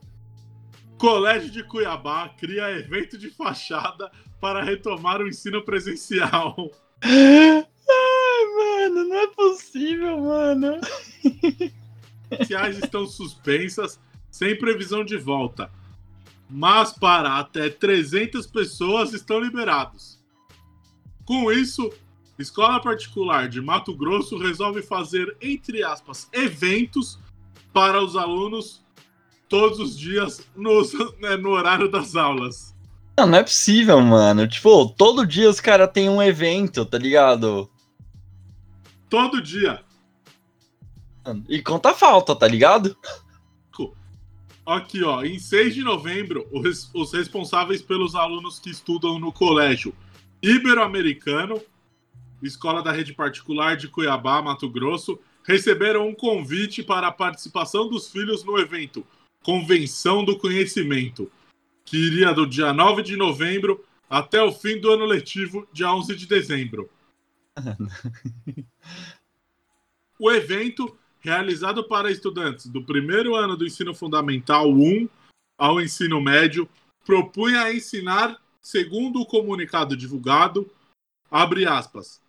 Colégio 0.97 1.49
de 1.49 1.63
Cuiabá 1.63 2.29
cria 2.29 2.71
evento 2.71 3.17
de 3.17 3.29
fachada 3.29 4.11
para 4.39 4.63
retomar 4.63 5.21
o 5.21 5.27
ensino 5.27 5.63
presencial. 5.63 6.55
Ai, 7.01 7.65
mano, 8.57 9.03
não 9.07 9.15
é 9.15 9.27
possível, 9.27 10.19
mano. 10.19 10.79
Sociais 12.37 12.77
estão 12.77 13.05
suspensas, 13.05 13.99
sem 14.29 14.57
previsão 14.57 15.03
de 15.03 15.17
volta. 15.17 15.71
Mas 16.49 16.91
para 16.91 17.37
até 17.37 17.69
300 17.69 18.45
pessoas 18.47 19.13
estão 19.13 19.39
liberados. 19.39 20.21
Com 21.25 21.51
isso, 21.51 21.89
escola 22.37 22.81
particular 22.81 23.47
de 23.47 23.61
Mato 23.61 23.95
Grosso 23.95 24.37
resolve 24.37 24.81
fazer, 24.81 25.37
entre 25.41 25.83
aspas, 25.83 26.27
eventos 26.33 27.17
para 27.73 28.01
os 28.01 28.15
alunos 28.15 28.81
todos 29.49 29.79
os 29.79 29.97
dias 29.97 30.47
no, 30.55 30.81
né, 31.19 31.35
no 31.35 31.49
horário 31.49 31.89
das 31.89 32.15
aulas. 32.15 32.73
Não, 33.17 33.27
não 33.27 33.37
é 33.37 33.43
possível, 33.43 33.99
mano. 34.01 34.47
Tipo, 34.47 34.89
todo 34.89 35.27
dia 35.27 35.49
os 35.49 35.59
caras 35.59 35.89
têm 35.91 36.09
um 36.09 36.21
evento, 36.21 36.85
tá 36.85 36.97
ligado? 36.97 37.69
Todo 39.09 39.41
dia. 39.41 39.81
E 41.47 41.61
conta 41.61 41.93
falta, 41.93 42.35
tá 42.35 42.47
ligado? 42.47 42.95
Aqui, 44.65 45.03
ó. 45.03 45.23
Em 45.23 45.37
6 45.37 45.75
de 45.75 45.81
novembro, 45.81 46.47
os, 46.51 46.89
os 46.93 47.11
responsáveis 47.11 47.81
pelos 47.81 48.15
alunos 48.15 48.59
que 48.59 48.69
estudam 48.69 49.19
no 49.19 49.31
colégio 49.31 49.93
Ibero-Americano, 50.41 51.61
escola 52.41 52.81
da 52.81 52.91
rede 52.91 53.13
particular 53.13 53.75
de 53.75 53.89
Cuiabá, 53.89 54.41
Mato 54.41 54.69
Grosso, 54.69 55.19
receberam 55.43 56.07
um 56.07 56.15
convite 56.15 56.81
para 56.81 57.07
a 57.07 57.11
participação 57.11 57.89
dos 57.89 58.09
filhos 58.09 58.43
no 58.43 58.57
evento 58.57 59.05
Convenção 59.43 60.23
do 60.23 60.37
Conhecimento, 60.37 61.29
que 61.83 61.97
iria 61.97 62.33
do 62.33 62.47
dia 62.47 62.71
9 62.71 63.03
de 63.03 63.17
novembro 63.17 63.83
até 64.09 64.41
o 64.41 64.51
fim 64.51 64.79
do 64.79 64.91
ano 64.91 65.05
letivo, 65.05 65.67
dia 65.73 65.91
11 65.91 66.15
de 66.15 66.25
dezembro. 66.25 66.89
o 70.17 70.31
evento, 70.31 70.97
realizado 71.19 71.83
para 71.83 72.11
estudantes 72.11 72.67
do 72.67 72.85
primeiro 72.85 73.35
ano 73.35 73.57
do 73.57 73.65
ensino 73.65 73.93
fundamental 73.93 74.71
1 74.71 75.09
ao 75.57 75.81
ensino 75.81 76.21
médio, 76.21 76.69
propunha 77.05 77.73
ensinar 77.73 78.41
segundo 78.61 79.19
o 79.19 79.25
comunicado 79.25 79.97
divulgado, 79.97 80.71
abre 81.29 81.65
aspas, 81.65 82.21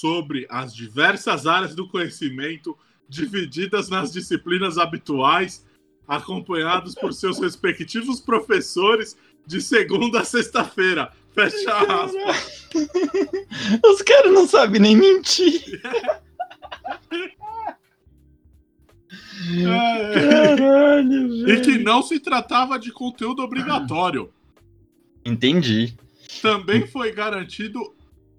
sobre 0.00 0.46
as 0.48 0.74
diversas 0.74 1.46
áreas 1.46 1.74
do 1.74 1.88
conhecimento 1.88 2.76
divididas 3.08 3.88
nas 3.88 4.12
disciplinas 4.12 4.78
habituais, 4.78 5.66
acompanhados 6.06 6.94
por 6.94 7.12
seus 7.12 7.38
respectivos 7.40 8.20
professores 8.20 9.16
de 9.46 9.60
segunda 9.60 10.20
a 10.20 10.24
sexta-feira. 10.24 11.10
Fecha 11.34 11.76
aspas. 11.76 12.68
Os 13.84 14.02
caras 14.02 14.32
não 14.32 14.46
sabem 14.46 14.80
nem 14.80 14.96
mentir. 14.96 15.80
Caralho, 19.64 21.28
velho. 21.28 21.50
E 21.50 21.60
que 21.60 21.78
não 21.78 22.02
se 22.02 22.20
tratava 22.20 22.78
de 22.78 22.92
conteúdo 22.92 23.42
obrigatório. 23.42 24.30
Entendi. 25.24 25.96
Também 26.42 26.86
foi 26.86 27.10
garantido 27.12 27.96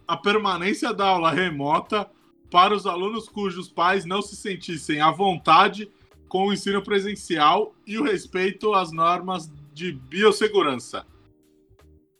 a 0.09 0.17
permanência 0.17 0.91
da 0.91 1.05
aula 1.05 1.29
remota 1.29 2.09
para 2.49 2.73
os 2.73 2.87
alunos 2.87 3.29
cujos 3.29 3.69
pais 3.69 4.05
não 4.05 4.23
se 4.23 4.35
sentissem 4.35 4.99
à 4.99 5.11
vontade 5.11 5.87
com 6.27 6.47
o 6.47 6.53
ensino 6.53 6.81
presencial 6.81 7.75
e 7.85 7.95
o 7.99 8.03
respeito 8.03 8.73
às 8.73 8.91
normas 8.91 9.51
de 9.71 9.91
biossegurança. 9.91 11.05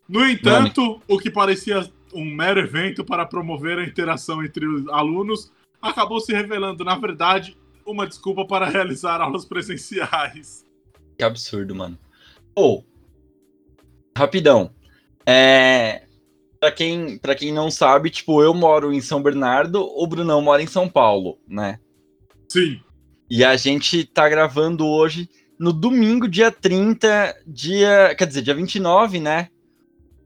No 0.08 0.24
entanto, 0.24 0.82
Mano. 0.82 1.02
o 1.08 1.18
que 1.18 1.32
parecia 1.32 1.92
um 2.14 2.24
mero 2.24 2.60
evento 2.60 3.04
para 3.04 3.26
promover 3.26 3.80
a 3.80 3.84
interação 3.84 4.44
entre 4.44 4.68
os 4.68 4.88
alunos, 4.90 5.52
acabou 5.82 6.20
se 6.20 6.32
revelando, 6.32 6.84
na 6.84 6.96
verdade, 6.96 7.58
uma 7.84 8.06
desculpa 8.06 8.46
para 8.46 8.68
realizar 8.70 9.20
aulas 9.20 9.46
presenciais. 9.46 10.64
Que 11.18 11.24
absurdo, 11.24 11.74
mano. 11.74 11.98
Ou, 12.54 12.86
rapidão. 14.16 14.72
É. 15.26 16.08
Pra 16.60 16.72
quem, 16.72 17.18
pra 17.18 17.36
quem 17.36 17.54
não 17.54 17.72
sabe, 17.72 18.10
tipo, 18.10 18.42
eu 18.44 18.54
moro 18.54 18.92
em 18.92 19.00
São 19.00 19.22
Bernardo, 19.24 19.82
o 19.82 20.06
Brunão 20.06 20.42
mora 20.42 20.62
em 20.62 20.68
São 20.68 20.90
Paulo, 20.90 21.40
né? 21.48 21.80
Sim. 22.50 22.82
E 23.30 23.46
a 23.46 23.56
gente 23.56 24.04
tá 24.04 24.28
gravando 24.28 24.86
hoje 24.86 25.30
no 25.58 25.72
domingo, 25.72 26.28
dia 26.28 26.52
30, 26.52 27.36
dia. 27.48 28.14
Quer 28.18 28.26
dizer, 28.28 28.42
dia 28.42 28.54
29, 28.56 29.20
né? 29.20 29.50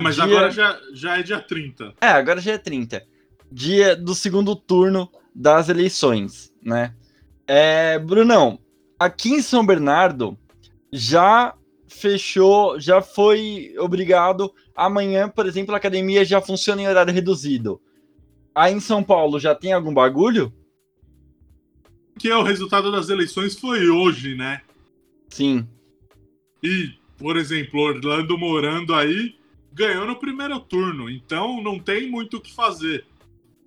Mas 0.02 0.15
Dia- 0.15 0.24
agora 0.24 0.50
já, 0.50 0.80
já 0.93 1.17
é 1.19 1.24
dia 1.24 1.39
30. 1.39 1.93
É, 2.02 2.08
agora 2.08 2.41
já 2.41 2.54
é 2.54 2.58
30. 2.58 3.04
Dia 3.52 3.96
do 3.96 4.15
segundo 4.15 4.56
turno 4.56 5.10
das 5.36 5.69
eleições, 5.69 6.52
né? 6.63 6.96
É, 7.46 8.00
Brunão, 8.00 8.58
aqui 8.98 9.30
em 9.30 9.41
São 9.41 9.65
Bernardo 9.65 10.38
já 10.91 11.54
fechou, 11.93 12.79
já 12.79 13.01
foi 13.01 13.73
obrigado. 13.77 14.53
Amanhã, 14.75 15.29
por 15.29 15.45
exemplo, 15.45 15.73
a 15.73 15.77
academia 15.77 16.25
já 16.25 16.41
funciona 16.41 16.82
em 16.82 16.88
horário 16.88 17.13
reduzido. 17.13 17.79
Aí 18.53 18.73
em 18.73 18.79
São 18.79 19.03
Paulo 19.03 19.39
já 19.39 19.56
tem 19.56 19.73
algum 19.73 19.93
bagulho? 19.93 20.53
Que 22.19 22.29
é 22.29 22.36
o 22.36 22.43
resultado 22.43 22.91
das 22.91 23.10
eleições 23.10 23.58
foi 23.58 23.89
hoje, 23.89 24.36
né? 24.36 24.62
Sim. 25.29 25.67
E, 26.62 26.93
por 27.17 27.38
exemplo, 27.38 27.79
Orlando 27.79 28.38
morando 28.38 28.93
aí 28.93 29.36
ganhou 29.71 30.06
no 30.06 30.15
primeiro 30.15 30.60
turno, 30.60 31.10
então 31.10 31.62
não 31.62 31.79
tem 31.79 32.10
muito 32.10 32.38
o 32.38 32.41
que 32.41 32.53
fazer. 32.53 33.06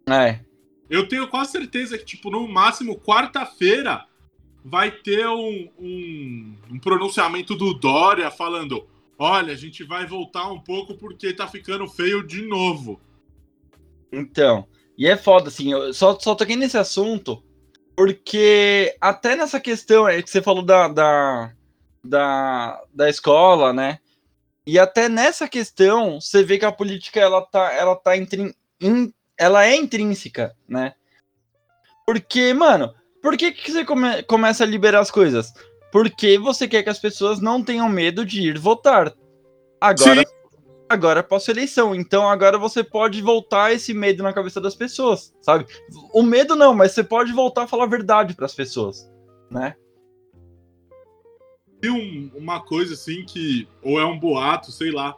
É. 0.08 0.40
Eu 0.88 1.08
tenho 1.08 1.26
quase 1.26 1.50
certeza 1.50 1.98
que, 1.98 2.04
tipo, 2.04 2.30
no 2.30 2.46
máximo 2.46 2.96
quarta-feira 2.96 4.04
vai 4.68 4.90
ter 4.90 5.26
um, 5.28 5.70
um, 5.78 6.56
um 6.72 6.78
pronunciamento 6.78 7.54
do 7.54 7.72
Dória 7.72 8.30
falando: 8.30 8.86
olha, 9.18 9.52
a 9.52 9.56
gente 9.56 9.84
vai 9.84 10.06
voltar 10.06 10.50
um 10.50 10.60
pouco 10.60 10.94
porque 10.96 11.32
tá 11.32 11.46
ficando 11.46 11.86
feio 11.86 12.26
de 12.26 12.42
novo. 12.42 13.00
Então, 14.12 14.66
e 14.98 15.06
é 15.06 15.16
foda, 15.16 15.48
assim, 15.48 15.72
eu 15.72 15.92
só, 15.94 16.18
só 16.18 16.34
toquei 16.34 16.56
nesse 16.56 16.76
assunto 16.76 17.42
porque 17.96 18.94
até 19.00 19.34
nessa 19.34 19.58
questão 19.58 20.06
é 20.06 20.20
que 20.20 20.28
você 20.28 20.42
falou 20.42 20.62
da, 20.62 20.86
da, 20.86 21.52
da, 22.04 22.82
da 22.92 23.08
escola, 23.08 23.72
né? 23.72 23.98
E 24.66 24.78
até 24.78 25.08
nessa 25.08 25.48
questão, 25.48 26.20
você 26.20 26.42
vê 26.42 26.58
que 26.58 26.64
a 26.64 26.72
política 26.72 27.20
ela 27.20 27.40
tá, 27.40 27.72
ela 27.72 27.96
tá 27.96 28.16
intrin, 28.16 28.52
in- 28.80 29.12
ela 29.38 29.64
é 29.64 29.74
intrínseca, 29.76 30.54
né? 30.68 30.94
Porque, 32.04 32.52
mano, 32.52 32.94
por 33.22 33.36
que, 33.36 33.52
que 33.52 33.70
você 33.72 33.84
come- 33.84 34.22
começa 34.24 34.64
a 34.64 34.66
liberar 34.66 35.00
as 35.00 35.10
coisas? 35.10 35.52
Porque 35.92 36.38
você 36.38 36.68
quer 36.68 36.82
que 36.82 36.90
as 36.90 36.98
pessoas 36.98 37.40
não 37.40 37.62
tenham 37.62 37.88
medo 37.88 38.24
de 38.24 38.42
ir 38.42 38.58
votar. 38.58 39.12
Agora, 39.80 40.22
agora 40.88 41.22
passa 41.22 41.50
eleição. 41.50 41.94
Então 41.94 42.28
agora 42.28 42.58
você 42.58 42.82
pode 42.84 43.20
voltar 43.22 43.72
esse 43.72 43.94
medo 43.94 44.22
na 44.22 44.32
cabeça 44.32 44.60
das 44.60 44.74
pessoas, 44.74 45.34
sabe? 45.42 45.66
O 46.12 46.22
medo 46.22 46.54
não, 46.54 46.74
mas 46.74 46.92
você 46.92 47.02
pode 47.04 47.32
voltar 47.32 47.62
a 47.62 47.66
falar 47.68 47.84
a 47.84 47.88
verdade 47.88 48.34
para 48.34 48.46
as 48.46 48.54
pessoas, 48.54 49.10
né? 49.50 49.74
Tem 51.80 51.90
um- 51.90 52.30
uma 52.34 52.60
coisa 52.60 52.94
assim 52.94 53.24
que, 53.24 53.68
ou 53.82 54.00
é 54.00 54.04
um 54.04 54.18
boato, 54.18 54.72
sei 54.72 54.90
lá, 54.90 55.14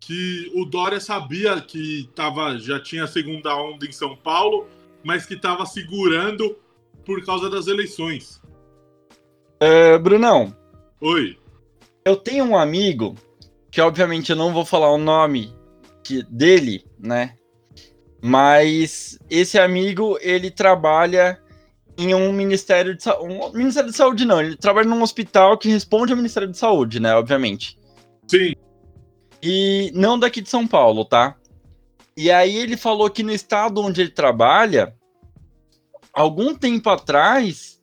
que 0.00 0.50
o 0.54 0.64
Dória 0.64 1.00
sabia 1.00 1.60
que 1.60 2.10
tava, 2.14 2.58
já 2.58 2.78
tinha 2.80 3.04
a 3.04 3.08
segunda 3.08 3.56
onda 3.56 3.86
em 3.86 3.92
São 3.92 4.16
Paulo, 4.16 4.66
mas 5.02 5.24
que 5.24 5.36
tava 5.36 5.64
segurando 5.64 6.56
por 7.04 7.24
causa 7.24 7.48
das 7.50 7.66
eleições. 7.66 8.40
É, 9.60 9.96
Brunão, 9.98 10.54
Oi. 11.00 11.38
eu 12.04 12.16
tenho 12.16 12.44
um 12.44 12.56
amigo 12.56 13.14
que 13.70 13.80
obviamente 13.80 14.30
eu 14.30 14.36
não 14.36 14.52
vou 14.52 14.64
falar 14.64 14.90
o 14.90 14.98
nome 14.98 15.54
que- 16.02 16.22
dele, 16.24 16.84
né? 16.98 17.34
Mas 18.22 19.18
esse 19.28 19.58
amigo 19.58 20.18
ele 20.20 20.50
trabalha 20.50 21.40
em 21.96 22.14
um 22.14 22.32
ministério 22.32 22.96
de 22.96 23.02
saúde, 23.02 23.34
um 23.34 23.52
ministério 23.52 23.90
de 23.90 23.96
saúde 23.96 24.24
não, 24.24 24.40
ele 24.40 24.56
trabalha 24.56 24.88
num 24.88 25.02
hospital 25.02 25.56
que 25.58 25.68
responde 25.68 26.12
ao 26.12 26.16
Ministério 26.16 26.50
de 26.50 26.56
Saúde, 26.58 26.98
né? 26.98 27.14
Obviamente. 27.14 27.78
Sim. 28.26 28.54
E 29.42 29.92
não 29.94 30.18
daqui 30.18 30.40
de 30.40 30.48
São 30.48 30.66
Paulo, 30.66 31.04
tá? 31.04 31.36
E 32.16 32.30
aí 32.30 32.56
ele 32.56 32.76
falou 32.76 33.10
que 33.10 33.22
no 33.22 33.30
estado 33.32 33.80
onde 33.80 34.00
ele 34.00 34.10
trabalha, 34.10 34.94
algum 36.14 36.54
tempo 36.54 36.88
atrás, 36.88 37.80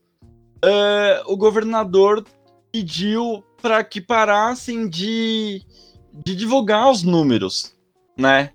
eh, 0.63 1.23
o 1.25 1.35
governador 1.35 2.25
pediu 2.71 3.43
para 3.61 3.83
que 3.83 3.99
parassem 3.99 4.87
de, 4.87 5.61
de 6.13 6.35
divulgar 6.35 6.89
os 6.89 7.03
números, 7.03 7.75
né? 8.17 8.51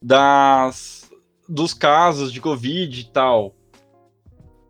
Das, 0.00 1.10
dos 1.48 1.74
casos 1.74 2.32
de 2.32 2.40
Covid 2.40 3.00
e 3.00 3.04
tal. 3.04 3.54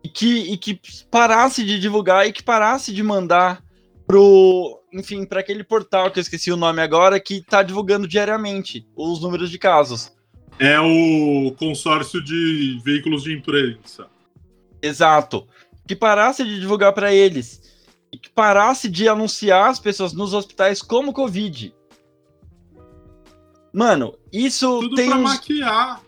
E 0.03 0.09
que, 0.09 0.51
e 0.51 0.57
que 0.57 0.79
parasse 1.09 1.63
de 1.63 1.79
divulgar 1.79 2.27
e 2.27 2.33
que 2.33 2.43
parasse 2.43 2.93
de 2.93 3.01
mandar 3.01 3.63
pro, 4.05 4.81
enfim, 4.91 5.25
para 5.25 5.39
aquele 5.39 5.63
portal 5.63 6.11
que 6.11 6.19
eu 6.19 6.21
esqueci 6.21 6.51
o 6.51 6.57
nome 6.57 6.81
agora, 6.81 7.19
que 7.19 7.41
tá 7.41 7.63
divulgando 7.63 8.07
diariamente 8.07 8.85
os 8.95 9.21
números 9.21 9.49
de 9.49 9.57
casos. 9.57 10.11
É 10.59 10.79
o 10.79 11.53
consórcio 11.57 12.23
de 12.23 12.79
veículos 12.83 13.23
de 13.23 13.33
imprensa. 13.33 14.07
Exato. 14.83 15.47
Que 15.87 15.95
parasse 15.95 16.43
de 16.43 16.59
divulgar 16.59 16.93
para 16.93 17.13
eles. 17.13 17.61
E 18.11 18.17
que 18.17 18.29
parasse 18.29 18.89
de 18.89 19.07
anunciar 19.07 19.69
as 19.69 19.79
pessoas 19.79 20.13
nos 20.13 20.33
hospitais 20.33 20.81
como 20.81 21.13
Covid. 21.13 21.73
Mano, 23.73 24.15
isso 24.31 24.81
Tudo 24.81 24.95
tem 24.95 25.09
pra 25.09 25.17
uns... 25.17 25.23
maquiar. 25.23 26.01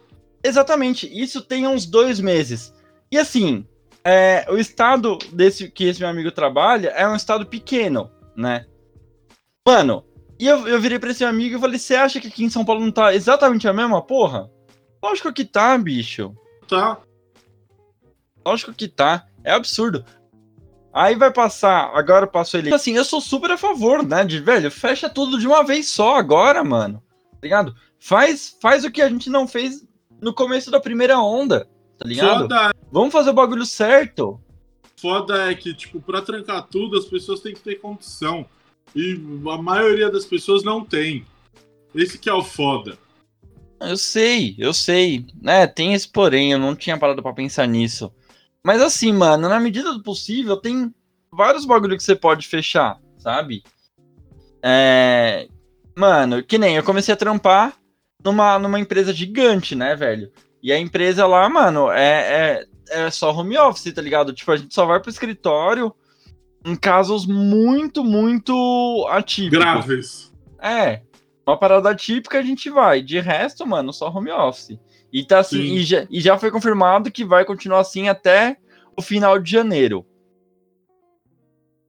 Exatamente, 0.43 1.09
isso 1.11 1.41
tem 1.41 1.65
uns 1.65 1.87
dois 1.87 2.19
meses. 2.19 2.71
E 3.11 3.17
assim, 3.17 3.65
é, 4.03 4.45
o 4.51 4.57
estado 4.57 5.17
desse 5.31 5.71
que 5.71 5.85
esse 5.85 5.99
meu 5.99 6.09
amigo 6.09 6.31
trabalha 6.31 6.89
é 6.89 7.07
um 7.07 7.15
estado 7.15 7.47
pequeno, 7.47 8.11
né? 8.37 8.67
Mano, 9.67 10.05
e 10.39 10.45
eu, 10.45 10.67
eu 10.67 10.79
virei 10.79 10.99
pra 10.99 11.09
esse 11.09 11.25
amigo 11.25 11.57
e 11.57 11.59
falei: 11.59 11.79
você 11.79 11.95
acha 11.95 12.21
que 12.21 12.27
aqui 12.27 12.43
em 12.43 12.49
São 12.49 12.63
Paulo 12.63 12.81
não 12.81 12.91
tá 12.91 13.15
exatamente 13.15 13.67
a 13.67 13.73
mesma 13.73 13.99
porra? 13.99 14.51
Lógico 15.03 15.33
que 15.33 15.43
tá, 15.43 15.75
bicho. 15.75 16.35
Tá? 16.67 16.99
Lógico 18.45 18.73
que 18.73 18.87
tá. 18.87 19.25
É 19.43 19.51
absurdo. 19.51 20.05
Aí 20.93 21.15
vai 21.15 21.31
passar, 21.31 21.91
agora 21.93 22.25
passou 22.25 22.59
ele. 22.59 22.73
Assim, 22.73 22.95
eu 22.95 23.03
sou 23.03 23.19
super 23.19 23.51
a 23.51 23.57
favor, 23.57 24.01
né? 24.01 24.23
De 24.23 24.39
velho, 24.39 24.71
fecha 24.71 25.09
tudo 25.09 25.37
de 25.37 25.45
uma 25.45 25.63
vez 25.63 25.89
só 25.89 26.15
agora, 26.15 26.63
mano. 26.63 27.03
Tá 27.33 27.39
ligado? 27.43 27.75
Faz, 27.99 28.55
faz 28.61 28.85
o 28.85 28.91
que 28.91 29.01
a 29.01 29.09
gente 29.09 29.29
não 29.29 29.45
fez 29.45 29.85
no 30.21 30.33
começo 30.33 30.71
da 30.71 30.79
primeira 30.79 31.19
onda, 31.19 31.67
tá 31.97 32.07
ligado? 32.07 32.43
Foda, 32.43 32.71
Vamos 32.91 33.11
fazer 33.11 33.31
o 33.31 33.33
bagulho 33.33 33.65
certo. 33.65 34.39
foda 34.95 35.51
é 35.51 35.55
que, 35.55 35.73
tipo, 35.73 35.99
pra 35.99 36.21
trancar 36.21 36.63
tudo, 36.63 36.97
as 36.97 37.05
pessoas 37.05 37.41
têm 37.41 37.53
que 37.53 37.59
ter 37.59 37.75
condição. 37.75 38.45
E 38.95 39.19
a 39.51 39.57
maioria 39.61 40.09
das 40.09 40.25
pessoas 40.25 40.63
não 40.63 40.83
tem. 40.85 41.25
Esse 41.93 42.17
que 42.17 42.29
é 42.29 42.33
o 42.33 42.41
foda. 42.43 42.97
Eu 43.81 43.97
sei, 43.97 44.55
eu 44.57 44.73
sei. 44.73 45.25
É, 45.43 45.67
tem 45.67 45.93
esse 45.93 46.07
porém, 46.07 46.53
eu 46.53 46.59
não 46.59 46.73
tinha 46.73 46.97
parado 46.97 47.21
pra 47.21 47.33
pensar 47.33 47.67
nisso. 47.67 48.13
Mas 48.65 48.81
assim, 48.81 49.13
mano, 49.13 49.47
na 49.47 49.59
medida 49.59 49.93
do 49.93 50.01
possível, 50.01 50.57
tem 50.57 50.91
vários 51.31 51.65
bagulho 51.65 51.95
que 51.95 52.01
você 52.01 52.15
pode 52.15 52.47
fechar, 52.47 52.99
sabe? 53.15 53.61
É. 54.59 55.47
Mano, 55.95 56.41
que 56.41 56.57
nem 56.57 56.75
eu 56.75 56.81
comecei 56.81 57.13
a 57.13 57.17
trampar 57.17 57.77
numa, 58.23 58.57
numa 58.57 58.79
empresa 58.79 59.13
gigante, 59.13 59.75
né, 59.75 59.95
velho? 59.95 60.31
E 60.63 60.73
a 60.73 60.79
empresa 60.79 61.27
lá, 61.27 61.47
mano, 61.47 61.91
é, 61.91 62.65
é, 62.89 63.03
é 63.05 63.11
só 63.11 63.31
home 63.31 63.55
office, 63.55 63.93
tá 63.93 64.01
ligado? 64.01 64.33
Tipo, 64.33 64.53
a 64.53 64.57
gente 64.57 64.73
só 64.73 64.83
vai 64.83 64.99
pro 64.99 65.11
escritório 65.11 65.93
em 66.65 66.75
casos 66.75 67.27
muito, 67.27 68.03
muito 68.03 69.05
atípicos. 69.11 69.59
Graves. 69.59 70.33
É, 70.59 71.03
uma 71.45 71.55
parada 71.55 71.93
típica 71.93 72.39
a 72.39 72.41
gente 72.41 72.71
vai. 72.71 73.03
De 73.03 73.19
resto, 73.19 73.67
mano, 73.67 73.93
só 73.93 74.09
home 74.09 74.31
office. 74.31 74.79
E 75.15 75.23
tá 75.23 75.39
assim, 75.39 75.61
Sim. 75.61 75.75
e 75.75 75.83
já, 75.85 76.07
e 76.09 76.19
já 76.19 76.37
foi 76.37 76.51
confirmado 76.51 77.09
que 77.09 77.23
vai 77.23 77.45
continuar 77.45 77.79
assim 77.79 78.09
até 78.09 78.57
o 78.97 79.01
final 79.01 79.39
de 79.39 79.49
janeiro. 79.49 80.05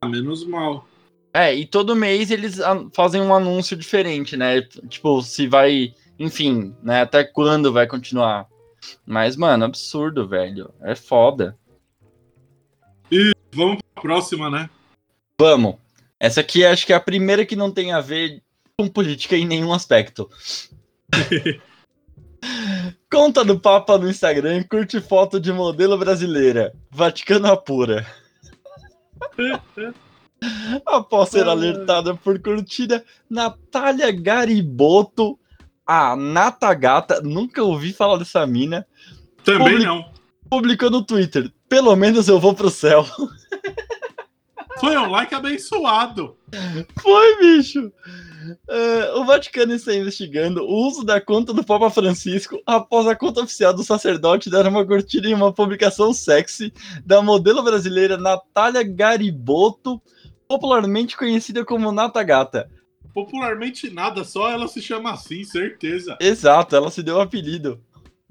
Ah, 0.00 0.08
menos 0.08 0.46
mal. 0.46 0.86
É, 1.34 1.52
e 1.52 1.66
todo 1.66 1.96
mês 1.96 2.30
eles 2.30 2.60
fazem 2.94 3.20
um 3.20 3.34
anúncio 3.34 3.76
diferente, 3.76 4.36
né? 4.36 4.62
Tipo, 4.88 5.20
se 5.22 5.48
vai, 5.48 5.92
enfim, 6.20 6.72
né? 6.80 7.00
Até 7.00 7.24
quando 7.24 7.72
vai 7.72 7.88
continuar. 7.88 8.46
Mas, 9.04 9.34
mano, 9.34 9.64
absurdo, 9.64 10.28
velho. 10.28 10.72
É 10.80 10.94
foda. 10.94 11.58
Vamos 13.52 13.82
pra 13.92 14.02
próxima, 14.02 14.48
né? 14.48 14.70
Vamos. 15.36 15.74
Essa 16.20 16.42
aqui 16.42 16.64
acho 16.64 16.86
que 16.86 16.92
é 16.92 16.96
a 16.96 17.00
primeira 17.00 17.44
que 17.44 17.56
não 17.56 17.72
tem 17.72 17.90
a 17.90 18.00
ver 18.00 18.40
com 18.78 18.86
política 18.86 19.36
em 19.36 19.44
nenhum 19.44 19.72
aspecto. 19.72 20.30
Conta 23.16 23.42
do 23.42 23.58
Papa 23.58 23.96
no 23.96 24.10
Instagram 24.10 24.62
curte 24.64 25.00
foto 25.00 25.40
de 25.40 25.50
modelo 25.50 25.96
brasileira. 25.96 26.74
Vaticano 26.90 27.50
apura. 27.50 28.06
Após 30.84 31.30
ser 31.30 31.48
alertada 31.48 32.14
por 32.14 32.38
curtida, 32.38 33.02
Natália 33.30 34.12
Gariboto, 34.12 35.38
a 35.86 36.14
Nata 36.14 36.74
Gata, 36.74 37.22
nunca 37.22 37.62
ouvi 37.62 37.94
falar 37.94 38.18
dessa 38.18 38.46
mina, 38.46 38.86
Também 39.42 39.60
Publi- 39.78 39.84
não. 39.86 40.12
publicou 40.50 40.90
no 40.90 41.02
Twitter. 41.02 41.50
Pelo 41.70 41.96
menos 41.96 42.28
eu 42.28 42.38
vou 42.38 42.52
pro 42.52 42.68
céu. 42.68 43.06
Foi 44.78 44.94
um 44.94 45.10
like 45.10 45.34
abençoado. 45.34 46.36
Foi, 47.00 47.38
bicho! 47.40 47.90
É, 48.68 49.12
o 49.14 49.24
Vaticano 49.24 49.72
está 49.74 49.94
investigando 49.94 50.62
o 50.62 50.86
uso 50.86 51.04
da 51.04 51.20
conta 51.20 51.52
do 51.52 51.64
Papa 51.64 51.90
Francisco 51.90 52.60
após 52.66 53.06
a 53.06 53.16
conta 53.16 53.42
oficial 53.42 53.72
do 53.72 53.82
sacerdote 53.82 54.50
dar 54.50 54.66
uma 54.66 54.84
curtida 54.84 55.28
em 55.28 55.34
uma 55.34 55.52
publicação 55.52 56.12
sexy 56.12 56.72
da 57.04 57.22
modelo 57.22 57.62
brasileira 57.62 58.16
Natália 58.16 58.82
Gariboto, 58.82 60.00
popularmente 60.48 61.16
conhecida 61.16 61.64
como 61.64 61.92
Nata 61.92 62.22
Gata. 62.22 62.70
Popularmente 63.14 63.90
nada, 63.90 64.24
só 64.24 64.50
ela 64.50 64.68
se 64.68 64.82
chama 64.82 65.12
assim, 65.12 65.42
certeza. 65.42 66.16
Exato, 66.20 66.76
ela 66.76 66.90
se 66.90 67.02
deu 67.02 67.16
o 67.16 67.20
apelido. 67.20 67.80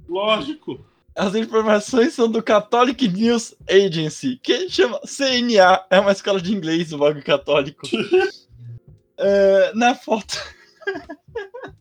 Lógico. 0.08 0.86
As 1.16 1.34
informações 1.34 2.14
são 2.14 2.30
do 2.30 2.44
Catholic 2.44 3.08
News 3.08 3.56
Agency, 3.70 4.38
que 4.44 4.70
chama 4.70 5.00
CNA, 5.00 5.86
é 5.90 6.00
uma 6.00 6.12
escola 6.12 6.42
de 6.42 6.54
inglês, 6.54 6.92
o 6.92 6.98
bagulho 6.98 7.24
católico. 7.24 7.88
É, 9.18 9.72
na 9.74 9.96
foto. 9.96 10.38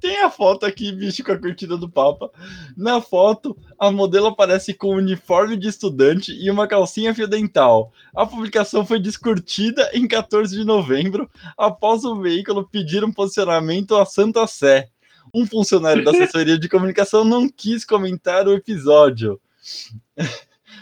Tem 0.00 0.18
a 0.22 0.30
foto 0.30 0.66
aqui, 0.66 0.90
bicho, 0.92 1.22
com 1.22 1.32
a 1.32 1.38
curtida 1.38 1.76
do 1.76 1.88
Papa. 1.88 2.30
Na 2.76 3.00
foto, 3.00 3.56
a 3.78 3.90
modelo 3.90 4.26
aparece 4.26 4.74
com 4.74 4.94
um 4.94 4.98
uniforme 4.98 5.56
de 5.56 5.68
estudante 5.68 6.32
e 6.32 6.50
uma 6.50 6.66
calcinha 6.66 7.14
fio 7.14 7.28
dental. 7.28 7.92
A 8.14 8.26
publicação 8.26 8.84
foi 8.84 8.98
descurtida 8.98 9.88
em 9.94 10.08
14 10.08 10.56
de 10.56 10.64
novembro, 10.64 11.30
após 11.56 12.04
o 12.04 12.20
veículo 12.20 12.68
pedir 12.68 13.04
um 13.04 13.12
posicionamento 13.12 13.96
à 13.96 14.04
Santa 14.04 14.46
Sé. 14.46 14.88
Um 15.32 15.46
funcionário 15.46 16.04
da 16.04 16.10
assessoria 16.12 16.58
de 16.58 16.68
comunicação 16.68 17.24
não 17.24 17.48
quis 17.48 17.84
comentar 17.84 18.48
o 18.48 18.54
episódio. 18.54 19.40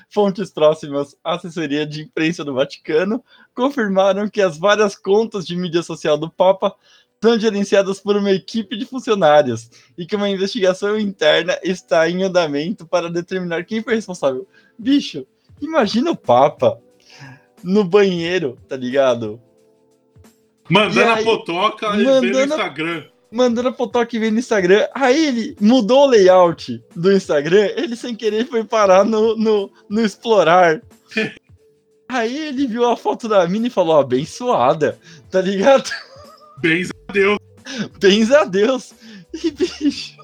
Fontes 0.08 0.50
próximas 0.50 1.16
à 1.22 1.34
assessoria 1.34 1.86
de 1.86 2.02
imprensa 2.02 2.44
do 2.44 2.54
Vaticano 2.54 3.22
confirmaram 3.54 4.28
que 4.28 4.40
as 4.40 4.58
várias 4.58 4.96
contas 4.96 5.46
de 5.46 5.56
mídia 5.56 5.82
social 5.82 6.18
do 6.18 6.30
Papa 6.30 6.74
são 7.22 7.38
gerenciadas 7.38 8.00
por 8.00 8.16
uma 8.16 8.32
equipe 8.32 8.76
de 8.76 8.84
funcionários 8.84 9.70
e 9.96 10.04
que 10.04 10.16
uma 10.16 10.28
investigação 10.28 10.98
interna 10.98 11.56
está 11.62 12.10
em 12.10 12.24
andamento 12.24 12.84
para 12.84 13.08
determinar 13.08 13.64
quem 13.64 13.80
foi 13.80 13.94
responsável. 13.94 14.46
Bicho, 14.76 15.24
imagina 15.60 16.10
o 16.10 16.16
Papa 16.16 16.80
no 17.62 17.84
banheiro, 17.84 18.58
tá 18.68 18.76
ligado? 18.76 19.40
Mandando 20.68 21.12
aí, 21.12 21.20
a 21.20 21.24
potoca 21.24 21.86
e 21.86 22.04
mandando 22.04 22.20
vendo 22.20 22.34
no 22.34 22.44
Instagram. 22.44 23.04
Mandando 23.32 23.68
a 23.68 23.72
foto 23.72 24.04
que 24.06 24.18
vem 24.18 24.30
no 24.30 24.38
Instagram. 24.38 24.86
Aí 24.94 25.26
ele 25.26 25.56
mudou 25.60 26.06
o 26.06 26.10
layout 26.10 26.84
do 26.94 27.12
Instagram, 27.12 27.70
ele 27.76 27.96
sem 27.96 28.14
querer 28.14 28.46
foi 28.46 28.62
parar 28.62 29.04
no, 29.04 29.36
no, 29.36 29.70
no 29.88 30.00
explorar. 30.00 30.82
Aí 32.08 32.48
ele 32.48 32.66
viu 32.66 32.84
a 32.84 32.94
foto 32.94 33.26
da 33.26 33.48
mina 33.48 33.68
e 33.68 33.70
falou, 33.70 33.98
abençoada, 33.98 34.98
tá 35.30 35.40
ligado? 35.40 35.90
Bens 36.60 36.90
a 37.08 37.12
Deus. 37.12 37.38
Bens 37.98 38.30
a 38.30 38.44
Deus. 38.44 38.92
E 39.32 39.50
bicho. 39.50 40.18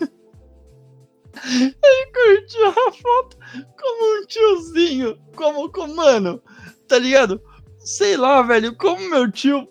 Ele 1.47 2.12
curtiu 2.12 2.66
a 2.68 2.92
foto 2.92 3.38
como 3.81 4.23
um 4.23 4.27
tiozinho. 4.27 5.18
Como, 5.35 5.71
como, 5.71 5.97
mano, 5.97 6.42
tá 6.87 6.99
ligado? 6.99 7.40
Sei 7.79 8.18
lá, 8.18 8.42
velho, 8.42 8.77
como 8.77 9.09
meu 9.09 9.31
tio. 9.31 9.66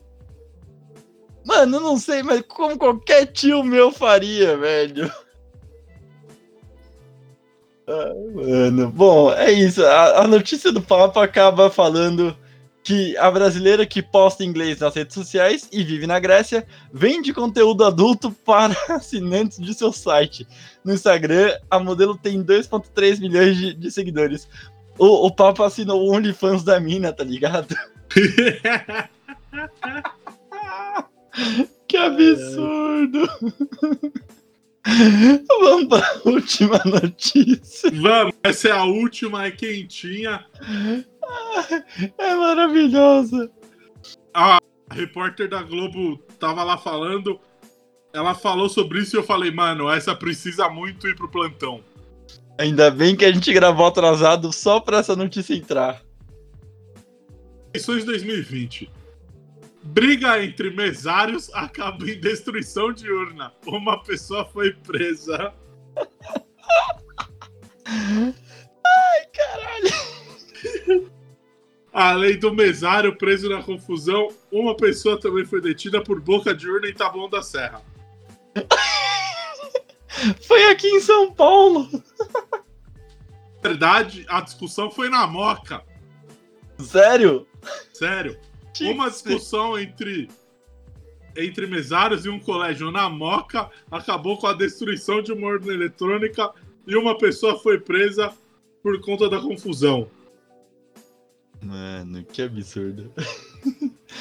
Mano, 1.48 1.80
não 1.80 1.98
sei, 1.98 2.22
mas 2.22 2.42
como 2.42 2.78
qualquer 2.78 3.28
tio 3.28 3.64
meu 3.64 3.90
faria, 3.90 4.58
velho. 4.58 5.10
Ah, 7.88 8.14
mano, 8.36 8.90
bom, 8.90 9.32
é 9.32 9.54
isso. 9.54 9.82
A, 9.86 10.24
a 10.24 10.28
notícia 10.28 10.74
do 10.74 10.82
Papa 10.82 11.24
acaba 11.24 11.72
falando 11.72 12.36
que 12.84 13.16
a 13.16 13.32
brasileira 13.32 13.86
que 13.86 14.02
posta 14.02 14.44
inglês 14.44 14.80
nas 14.80 14.94
redes 14.94 15.14
sociais 15.14 15.70
e 15.72 15.86
vive 15.86 16.06
na 16.06 16.20
Grécia 16.20 16.68
vende 16.92 17.34
conteúdo 17.34 17.86
adulto 17.86 18.30
para 18.30 18.76
assinantes 18.94 19.58
de 19.58 19.74
seu 19.74 19.94
site. 19.94 20.46
No 20.84 20.94
Instagram, 20.94 21.58
a 21.72 21.80
modelo 21.80 22.18
tem 22.18 22.44
2,3 22.44 23.22
milhões 23.22 23.56
de, 23.56 23.74
de 23.74 23.90
seguidores. 23.90 24.50
O, 25.00 25.28
o 25.28 25.32
Papa 25.34 25.66
assinou 25.66 26.02
o 26.02 26.14
OnlyFans 26.14 26.62
da 26.62 26.78
mina, 26.78 27.14
tá 27.14 27.24
ligado? 27.24 27.74
Que 31.88 31.98
absurdo! 31.98 33.28
Vamos 35.60 35.88
para 35.90 36.08
a 36.08 36.22
última 36.26 36.82
notícia. 36.86 37.92
Vamos, 37.92 38.34
essa 38.44 38.70
é 38.70 38.72
a 38.72 38.84
última, 38.84 39.46
é 39.46 39.52
quentinha. 39.52 40.46
É 42.18 42.36
maravilhosa. 42.36 43.52
A 44.34 44.60
repórter 44.92 45.50
da 45.50 45.62
Globo 45.62 46.18
tava 46.40 46.64
lá 46.64 46.78
falando. 46.78 47.40
Ela 48.14 48.34
falou 48.34 48.70
sobre 48.70 49.00
isso 49.00 49.16
e 49.16 49.20
eu 49.20 49.24
falei, 49.24 49.52
mano, 49.52 49.90
essa 49.90 50.16
precisa 50.16 50.70
muito 50.70 51.08
ir 51.08 51.16
pro 51.16 51.30
plantão. 51.30 51.84
Ainda 52.58 52.90
bem 52.90 53.16
que 53.16 53.26
a 53.26 53.32
gente 53.32 53.54
gravou 53.54 53.86
atrasado 53.86 54.52
só 54.52 54.80
para 54.80 54.98
essa 54.98 55.16
notícia 55.16 55.54
entrar. 55.54 56.02
Eleições 57.74 58.06
2020. 58.06 58.90
Briga 59.88 60.44
entre 60.44 60.70
mesários 60.70 61.50
acaba 61.54 62.10
em 62.10 62.20
destruição 62.20 62.92
de 62.92 63.12
urna. 63.12 63.54
Uma 63.66 64.04
pessoa 64.04 64.46
foi 64.46 64.74
presa. 64.74 65.54
Caralho! 69.34 71.12
Além 71.92 72.38
do 72.38 72.54
mesário 72.54 73.18
preso 73.18 73.50
na 73.50 73.64
confusão, 73.64 74.28
uma 74.52 74.76
pessoa 74.76 75.20
também 75.20 75.46
foi 75.46 75.62
detida 75.62 76.04
por 76.04 76.22
boca 76.22 76.54
de 76.54 76.70
urna 76.70 76.90
em 76.90 76.94
Taboão 76.94 77.30
da 77.30 77.42
Serra. 77.42 77.82
Foi 80.46 80.70
aqui 80.70 80.88
em 80.88 81.00
São 81.00 81.34
Paulo. 81.34 81.88
Na 83.64 83.70
verdade, 83.70 84.26
a 84.30 84.42
discussão 84.42 84.92
foi 84.92 85.10
na 85.10 85.26
Moca. 85.26 85.84
Sério? 86.80 87.48
Sério. 87.94 88.40
Uma 88.86 89.10
discussão 89.10 89.78
entre 89.78 90.30
entre 91.36 91.68
mesários 91.68 92.26
e 92.26 92.30
um 92.30 92.40
colégio 92.40 92.90
na 92.90 93.10
Moca 93.10 93.70
acabou 93.92 94.38
com 94.38 94.48
a 94.48 94.54
destruição 94.54 95.22
de 95.22 95.32
uma 95.32 95.48
urna 95.48 95.72
eletrônica 95.72 96.52
e 96.88 96.96
uma 96.96 97.16
pessoa 97.16 97.60
foi 97.60 97.80
presa 97.80 98.34
por 98.82 99.00
conta 99.02 99.30
da 99.30 99.40
confusão. 99.40 100.10
Mano, 101.62 102.24
que 102.24 102.42
absurdo. 102.42 103.14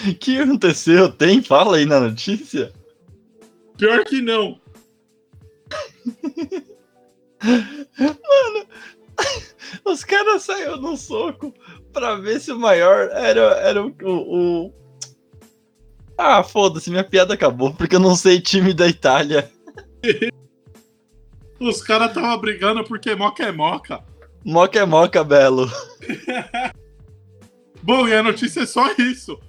O 0.06 0.12
que 0.18 0.38
aconteceu? 0.38 1.10
Tem? 1.10 1.42
Fala 1.42 1.78
aí 1.78 1.86
na 1.86 2.00
notícia. 2.00 2.70
Pior 3.78 4.04
que 4.04 4.20
não. 4.20 4.60
Os 9.85 10.05
caras 10.05 10.42
saíram 10.42 10.76
no 10.79 10.96
soco 10.96 11.52
pra 11.92 12.16
ver 12.16 12.40
se 12.40 12.52
o 12.52 12.59
maior 12.59 13.09
era, 13.12 13.40
era 13.61 13.83
o, 13.85 13.94
o- 14.02 14.66
o- 14.66 14.74
Ah, 16.18 16.42
foda-se, 16.42 16.90
minha 16.90 17.05
piada 17.05 17.35
acabou, 17.35 17.72
porque 17.74 17.96
eu 17.96 18.00
não 18.00 18.14
sei 18.16 18.40
time 18.40 18.72
da 18.74 18.87
Itália. 18.88 19.50
Os 21.59 21.83
caras 21.83 22.09
estavam 22.09 22.38
brigando 22.38 22.85
porque 22.85 23.14
Moca 23.14 23.42
é 23.44 23.50
Moca. 23.52 24.05
Moca 24.44 24.79
é 24.79 24.85
moca, 24.85 25.24
Belo. 25.24 25.68
Bom, 27.83 28.07
e 28.07 28.14
a 28.14 28.22
notícia 28.22 28.61
é 28.62 28.66
só 28.66 28.92
isso. 28.92 29.40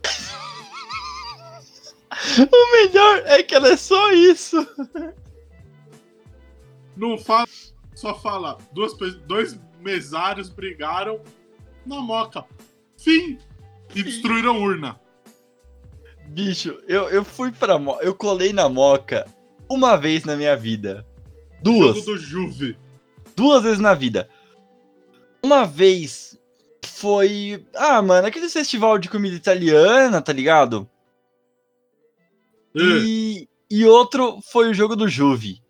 O 2.51 2.71
melhor 2.71 3.21
é 3.25 3.43
que 3.43 3.53
ela 3.53 3.69
é 3.69 3.77
só 3.77 4.11
isso. 4.11 4.65
Não 6.95 7.17
fala, 7.17 7.47
só 7.93 8.15
fala. 8.19 8.57
Duas, 8.71 8.93
dois 9.27 9.59
mesários 9.87 10.49
brigaram 10.49 11.21
na 11.85 12.01
Moca. 12.01 12.43
Fim. 12.97 13.39
E 13.95 14.03
destruíram 14.03 14.61
urna. 14.61 14.99
Bicho, 16.27 16.77
eu, 16.85 17.07
eu 17.09 17.23
fui 17.23 17.53
pra 17.53 17.79
Moca, 17.79 18.03
eu 18.03 18.13
colei 18.13 18.51
na 18.51 18.67
Moca 18.67 19.25
uma 19.69 19.95
vez 19.95 20.25
na 20.25 20.35
minha 20.35 20.57
vida. 20.57 21.07
Duas. 21.63 21.95
Jogo 21.95 22.05
do 22.05 22.17
Juve. 22.17 22.77
duas 23.33 23.63
vezes 23.63 23.79
na 23.79 23.93
vida. 23.93 24.29
Uma 25.41 25.63
vez 25.63 26.37
foi. 26.85 27.65
Ah, 27.73 28.01
mano, 28.01 28.27
aquele 28.27 28.49
festival 28.49 28.97
de 28.97 29.09
comida 29.09 29.37
italiana, 29.37 30.21
tá 30.21 30.33
ligado? 30.33 30.87
É. 32.75 32.81
E, 32.81 33.49
e 33.71 33.85
outro 33.85 34.41
foi 34.51 34.69
o 34.69 34.73
jogo 34.73 34.97
do 34.97 35.07
Juve. 35.07 35.61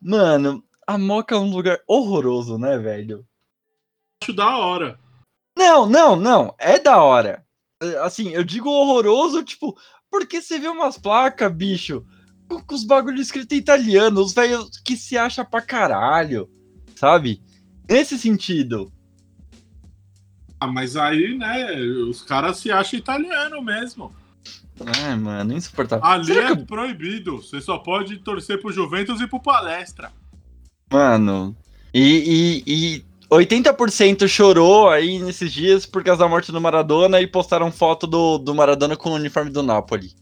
Mano, 0.00 0.62
a 0.86 0.96
Moca 0.96 1.34
é 1.34 1.38
um 1.38 1.50
lugar 1.50 1.80
horroroso, 1.88 2.56
né, 2.56 2.78
velho? 2.78 3.26
Acho 4.22 4.32
da 4.32 4.56
hora. 4.56 4.98
Não, 5.56 5.86
não, 5.86 6.16
não. 6.16 6.54
É 6.58 6.78
da 6.78 7.02
hora. 7.02 7.44
É, 7.82 7.98
Assim, 7.98 8.30
eu 8.30 8.44
digo 8.44 8.68
horroroso, 8.70 9.42
tipo, 9.42 9.76
porque 10.10 10.40
você 10.40 10.58
vê 10.58 10.68
umas 10.68 10.98
placas, 10.98 11.52
bicho, 11.52 12.04
com, 12.48 12.60
com 12.60 12.74
os 12.74 12.84
bagulhos 12.84 13.20
escritos 13.20 13.56
em 13.56 13.60
italiano, 13.60 14.20
os 14.20 14.32
velhos 14.32 14.78
que 14.84 14.96
se 14.96 15.16
acha 15.16 15.44
pra 15.44 15.60
caralho, 15.60 16.48
sabe? 16.96 17.42
Nesse 17.88 18.18
sentido. 18.18 18.92
Ah, 20.60 20.66
mas 20.66 20.96
aí, 20.96 21.38
né, 21.38 21.72
os 21.76 22.22
caras 22.22 22.58
se 22.58 22.70
acham 22.70 22.98
italiano 22.98 23.62
mesmo. 23.62 24.12
Ai, 25.04 25.16
mano, 25.16 25.54
insuportável. 25.54 26.04
Ali 26.04 26.26
Será 26.26 26.50
é 26.50 26.56
que 26.56 26.64
proibido. 26.64 27.38
Você 27.38 27.60
só 27.60 27.78
pode 27.78 28.18
torcer 28.18 28.60
pro 28.60 28.72
Juventus 28.72 29.20
e 29.20 29.26
pro 29.26 29.40
Palestra. 29.40 30.12
Mano, 30.92 31.56
e, 31.92 32.62
e, 32.66 32.96
e 32.96 33.04
80% 33.30 34.26
chorou 34.26 34.88
aí 34.88 35.18
nesses 35.18 35.52
dias 35.52 35.84
por 35.84 36.02
causa 36.02 36.20
da 36.24 36.28
morte 36.28 36.50
do 36.50 36.60
Maradona 36.60 37.20
e 37.20 37.26
postaram 37.26 37.70
foto 37.70 38.06
do, 38.06 38.38
do 38.38 38.54
Maradona 38.54 38.96
com 38.96 39.10
o 39.10 39.14
uniforme 39.14 39.50
do 39.50 39.62
Napoli. 39.62 40.12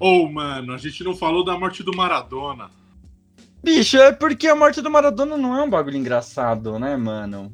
Ô, 0.00 0.26
mano, 0.28 0.72
a 0.72 0.78
gente 0.78 1.04
não 1.04 1.14
falou 1.14 1.44
da 1.44 1.58
morte 1.58 1.82
do 1.82 1.94
Maradona. 1.94 2.70
Bicho, 3.62 3.96
é 3.98 4.12
porque 4.12 4.46
a 4.48 4.56
morte 4.56 4.80
do 4.80 4.90
Maradona 4.90 5.36
não 5.36 5.56
é 5.58 5.62
um 5.62 5.70
bagulho 5.70 5.96
engraçado, 5.96 6.78
né, 6.78 6.96
mano? 6.96 7.52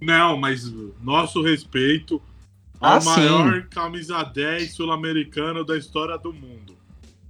Não, 0.00 0.36
mas 0.36 0.72
nosso 1.00 1.42
respeito 1.42 2.20
Ah, 2.80 2.94
ao 2.94 3.00
sim. 3.00 3.08
maior 3.10 3.68
camisa 3.68 4.22
10 4.22 4.74
sul-americano 4.74 5.64
da 5.64 5.76
história 5.76 6.16
do 6.18 6.32
mundo. 6.32 6.76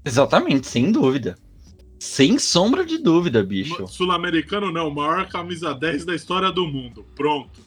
Exatamente, 0.05 0.67
sem 0.67 0.91
dúvida. 0.93 1.37
Sem 1.99 2.39
sombra 2.39 2.85
de 2.85 2.99
dúvida, 2.99 3.43
bicho. 3.43 3.87
Sul-americano 3.89 4.71
não, 4.71 4.91
maior 4.91 5.29
camisa 5.29 5.75
10 5.75 6.05
da 6.05 6.15
história 6.15 6.53
do 6.53 6.67
mundo. 6.67 7.07
Pronto. 7.15 7.61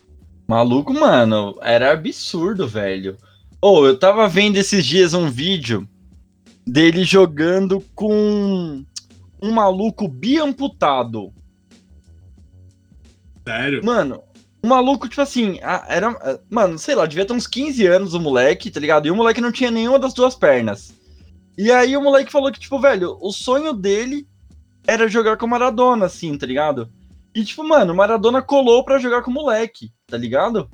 Maluco, 0.48 0.94
mano, 0.94 1.58
era 1.62 1.92
absurdo, 1.92 2.68
velho. 2.68 3.18
Ou 3.62 3.86
eu 3.86 3.98
tava 3.98 4.28
vendo 4.28 4.58
esses 4.58 4.86
dias 4.86 5.14
um 5.14 5.30
vídeo 5.30 5.88
dele 6.66 7.04
jogando 7.04 7.84
com 7.94 8.84
um 9.42 9.52
maluco 9.52 10.08
biamputado. 10.08 11.34
Sério. 13.48 13.84
Mano, 13.84 14.22
o 14.64 14.68
maluco, 14.68 15.10
tipo 15.10 15.22
assim, 15.22 15.60
era. 15.88 16.40
Mano, 16.50 16.78
sei 16.78 16.94
lá, 16.94 17.06
devia 17.06 17.26
ter 17.26 17.34
uns 17.34 17.48
15 17.48 17.88
anos 17.88 18.14
o 18.14 18.20
moleque, 18.20 18.70
tá 18.70 18.80
ligado? 18.80 19.08
E 19.08 19.12
o 19.12 19.16
moleque 19.16 19.42
não 19.42 19.52
tinha 19.52 19.72
nenhuma 19.72 19.98
das 19.98 20.14
duas 20.14 20.36
pernas. 20.36 20.94
E 21.60 21.74
aí 21.74 21.98
o 21.98 22.02
moleque 22.02 22.32
falou 22.32 22.50
que, 22.54 22.60
tipo, 22.60 22.80
velho, 22.80 23.18
o 23.20 23.34
sonho 23.34 23.74
dele 23.74 24.26
era 24.88 25.10
jogar 25.10 25.36
com 25.36 25.46
o 25.46 25.50
Maradona, 25.50 26.06
assim, 26.06 26.38
tá 26.38 26.46
ligado? 26.46 26.90
E, 27.36 27.44
tipo, 27.44 27.68
mano, 27.68 27.94
Maradona 27.94 28.42
colou 28.42 28.82
pra 28.82 28.98
jogar 28.98 29.24
com 29.24 29.30
o 29.30 29.34
moleque, 29.34 29.92
tá 30.08 30.16
ligado? 30.16 30.72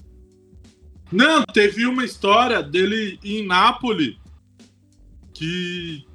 Não, 1.11 1.43
teve 1.43 1.87
uma 1.87 2.05
história 2.05 2.61
dele 2.61 3.19
em 3.23 3.43
Nápoles 3.43 4.15
que 5.33 6.05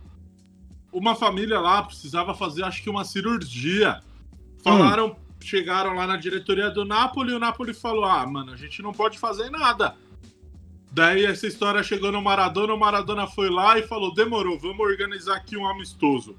uma 0.93 1.17
família 1.17 1.59
lá 1.59 1.83
precisava 1.83 2.33
fazer, 2.33 2.63
acho 2.63 2.81
que 2.81 2.89
uma 2.89 3.05
cirurgia. 3.05 4.01
Falaram, 4.63 5.17
chegaram 5.41 5.95
lá 5.95 6.07
na 6.07 6.17
diretoria 6.17 6.71
do 6.71 6.85
Napoli 6.85 7.33
e 7.33 7.35
o 7.35 7.41
Napoli 7.41 7.75
falou: 7.75 8.05
Ah, 8.05 8.25
mano, 8.25 8.53
a 8.53 8.57
gente 8.57 8.83
não 8.83 8.93
pode 8.93 9.19
fazer 9.19 9.51
nada. 9.51 9.97
Daí 10.93 11.25
essa 11.25 11.47
história 11.47 11.83
chegou 11.83 12.11
no 12.11 12.21
Maradona, 12.21 12.75
o 12.75 12.79
Maradona 12.79 13.27
foi 13.27 13.49
lá 13.49 13.79
e 13.79 13.83
falou: 13.87 14.13
Demorou, 14.13 14.59
vamos 14.59 14.81
organizar 14.81 15.37
aqui 15.37 15.57
um 15.57 15.67
amistoso. 15.67 16.37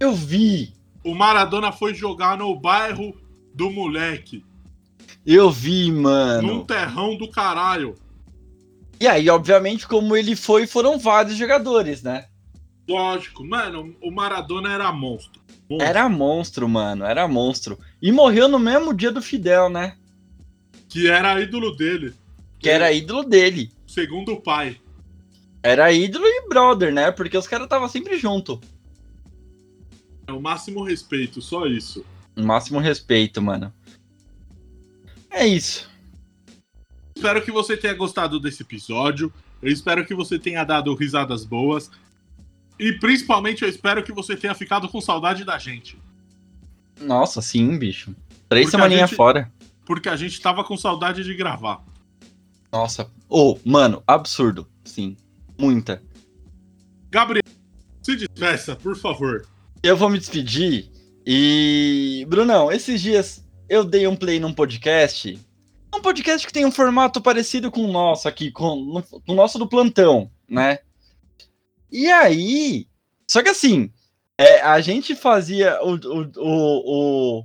Eu 0.00 0.12
vi, 0.12 0.74
O 1.04 1.14
Maradona 1.14 1.70
foi 1.72 1.94
jogar 1.94 2.36
no 2.36 2.54
bairro 2.58 3.14
do 3.54 3.70
moleque, 3.70 4.44
eu 5.24 5.50
vi, 5.50 5.90
num 5.90 6.02
mano. 6.02 6.64
terrão 6.64 7.16
do 7.16 7.30
caralho. 7.30 7.94
E 9.00 9.06
aí, 9.06 9.28
obviamente, 9.30 9.86
como 9.86 10.16
ele 10.16 10.34
foi, 10.34 10.66
foram 10.66 10.98
vários 10.98 11.36
jogadores, 11.36 12.02
né? 12.02 12.26
Lógico, 12.88 13.44
mano, 13.44 13.94
o 14.02 14.10
Maradona 14.10 14.72
era 14.72 14.92
monstro. 14.92 15.40
monstro. 15.68 15.86
Era 15.88 16.08
monstro, 16.08 16.68
mano, 16.68 17.04
era 17.04 17.26
monstro. 17.28 17.78
E 18.00 18.12
morreu 18.12 18.48
no 18.48 18.58
mesmo 18.58 18.94
dia 18.94 19.10
do 19.10 19.20
Fidel, 19.22 19.68
né? 19.68 19.96
Que 20.88 21.08
era 21.08 21.40
ídolo 21.40 21.76
dele. 21.76 22.14
Que 22.58 22.70
era 22.70 22.92
ídolo 22.92 23.22
dele. 23.24 23.70
Segundo 23.96 24.34
o 24.34 24.40
pai. 24.42 24.78
Era 25.62 25.90
ídolo 25.90 26.26
e 26.26 26.46
brother, 26.50 26.92
né? 26.92 27.10
Porque 27.10 27.34
os 27.34 27.48
caras 27.48 27.64
estavam 27.64 27.88
sempre 27.88 28.18
junto. 28.18 28.60
É 30.26 30.32
o 30.32 30.38
máximo 30.38 30.82
respeito, 30.82 31.40
só 31.40 31.64
isso. 31.64 32.04
Máximo 32.36 32.78
respeito, 32.78 33.40
mano. 33.40 33.72
É 35.30 35.46
isso. 35.46 35.90
Espero 37.16 37.40
que 37.40 37.50
você 37.50 37.74
tenha 37.74 37.94
gostado 37.94 38.38
desse 38.38 38.62
episódio. 38.62 39.32
Eu 39.62 39.72
espero 39.72 40.04
que 40.04 40.14
você 40.14 40.38
tenha 40.38 40.62
dado 40.62 40.94
risadas 40.94 41.42
boas. 41.42 41.90
E 42.78 42.92
principalmente 42.98 43.62
eu 43.62 43.68
espero 43.70 44.02
que 44.02 44.12
você 44.12 44.36
tenha 44.36 44.54
ficado 44.54 44.90
com 44.90 45.00
saudade 45.00 45.42
da 45.42 45.56
gente. 45.56 45.98
Nossa, 47.00 47.40
sim, 47.40 47.78
bicho. 47.78 48.14
Três 48.46 48.70
semaninhas 48.70 49.10
fora. 49.10 49.50
Porque 49.86 50.10
a 50.10 50.16
gente 50.16 50.38
tava 50.38 50.62
com 50.64 50.76
saudade 50.76 51.24
de 51.24 51.34
gravar. 51.34 51.82
Nossa. 52.76 53.10
Ô, 53.28 53.58
mano, 53.64 54.02
absurdo. 54.06 54.68
Sim. 54.84 55.16
Muita. 55.58 56.02
Gabriel, 57.10 57.42
se 58.02 58.14
despeça, 58.16 58.76
por 58.76 58.94
favor. 58.96 59.46
Eu 59.82 59.96
vou 59.96 60.10
me 60.10 60.18
despedir. 60.18 60.90
E. 61.26 62.26
Brunão, 62.28 62.70
esses 62.70 63.00
dias 63.00 63.42
eu 63.68 63.82
dei 63.82 64.06
um 64.06 64.14
play 64.14 64.38
num 64.38 64.52
podcast. 64.52 65.38
Um 65.94 66.02
podcast 66.02 66.46
que 66.46 66.52
tem 66.52 66.66
um 66.66 66.70
formato 66.70 67.22
parecido 67.22 67.70
com 67.70 67.80
o 67.82 67.90
nosso 67.90 68.28
aqui, 68.28 68.50
com, 68.50 69.02
com 69.02 69.32
o 69.32 69.34
nosso 69.34 69.58
do 69.58 69.66
plantão, 69.66 70.30
né? 70.48 70.80
E 71.90 72.08
aí. 72.10 72.86
Só 73.26 73.42
que 73.42 73.48
assim, 73.48 73.90
é, 74.36 74.60
a 74.60 74.78
gente 74.82 75.16
fazia 75.16 75.82
o, 75.82 75.94
o, 75.94 76.30
o, 76.36 77.38
o- 77.40 77.44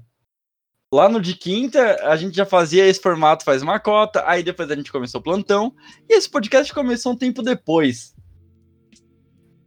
Lá 0.94 1.08
no 1.08 1.22
de 1.22 1.36
quinta, 1.36 1.96
a 2.04 2.18
gente 2.18 2.36
já 2.36 2.46
fazia 2.46 2.86
esse 2.86 3.00
formato 3.00 3.46
faz 3.46 3.62
uma 3.62 3.80
cota, 3.80 4.24
aí 4.28 4.44
depois 4.44 4.70
a 4.70 4.76
gente 4.76 4.92
começou 4.92 5.22
o 5.22 5.24
plantão, 5.24 5.74
e 6.10 6.18
esse 6.18 6.30
podcast 6.30 6.74
começou 6.74 7.14
um 7.14 7.18
tempo 7.18 7.42
depois. 7.42 8.14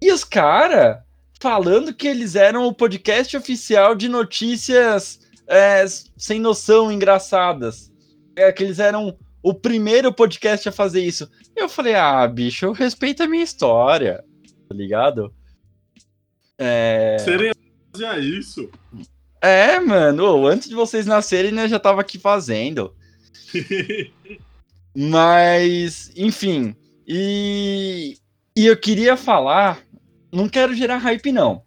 E 0.02 0.12
os 0.12 0.22
caras 0.22 0.98
falando 1.40 1.94
que 1.94 2.06
eles 2.06 2.34
eram 2.34 2.66
o 2.66 2.74
podcast 2.74 3.36
oficial 3.36 3.94
de 3.94 4.08
notícias 4.08 5.20
é, 5.46 5.84
sem 6.16 6.40
noção, 6.40 6.90
engraçadas. 6.90 7.92
É, 8.36 8.50
que 8.52 8.62
eles 8.62 8.78
eram 8.78 9.16
o 9.42 9.54
primeiro 9.54 10.12
podcast 10.12 10.68
a 10.68 10.72
fazer 10.72 11.02
isso. 11.02 11.30
Eu 11.54 11.68
falei, 11.68 11.94
ah, 11.94 12.26
bicho, 12.26 12.72
respeita 12.72 13.24
a 13.24 13.28
minha 13.28 13.44
história, 13.44 14.24
tá 14.68 14.74
ligado? 14.74 15.32
É, 16.58 17.16
Serem 17.20 17.52
fazia 17.92 18.18
isso. 18.18 18.70
É 19.48 19.80
mano, 19.80 20.46
antes 20.46 20.68
de 20.68 20.74
vocês 20.74 21.06
nascerem, 21.06 21.52
né, 21.52 21.64
eu 21.64 21.68
já 21.68 21.78
tava 21.78 22.00
aqui 22.00 22.18
fazendo. 22.18 22.94
Mas, 24.96 26.12
enfim, 26.16 26.74
e, 27.06 28.16
e 28.56 28.66
eu 28.66 28.76
queria 28.76 29.16
falar, 29.16 29.80
não 30.32 30.48
quero 30.48 30.72
gerar 30.74 30.98
hype 30.98 31.32
não, 31.32 31.64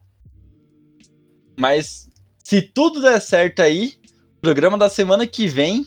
mas 1.58 2.08
se 2.44 2.62
tudo 2.62 3.02
der 3.02 3.20
certo 3.20 3.62
aí, 3.62 3.96
o 4.38 4.42
programa 4.42 4.78
da 4.78 4.90
semana 4.90 5.26
que 5.26 5.48
vem 5.48 5.84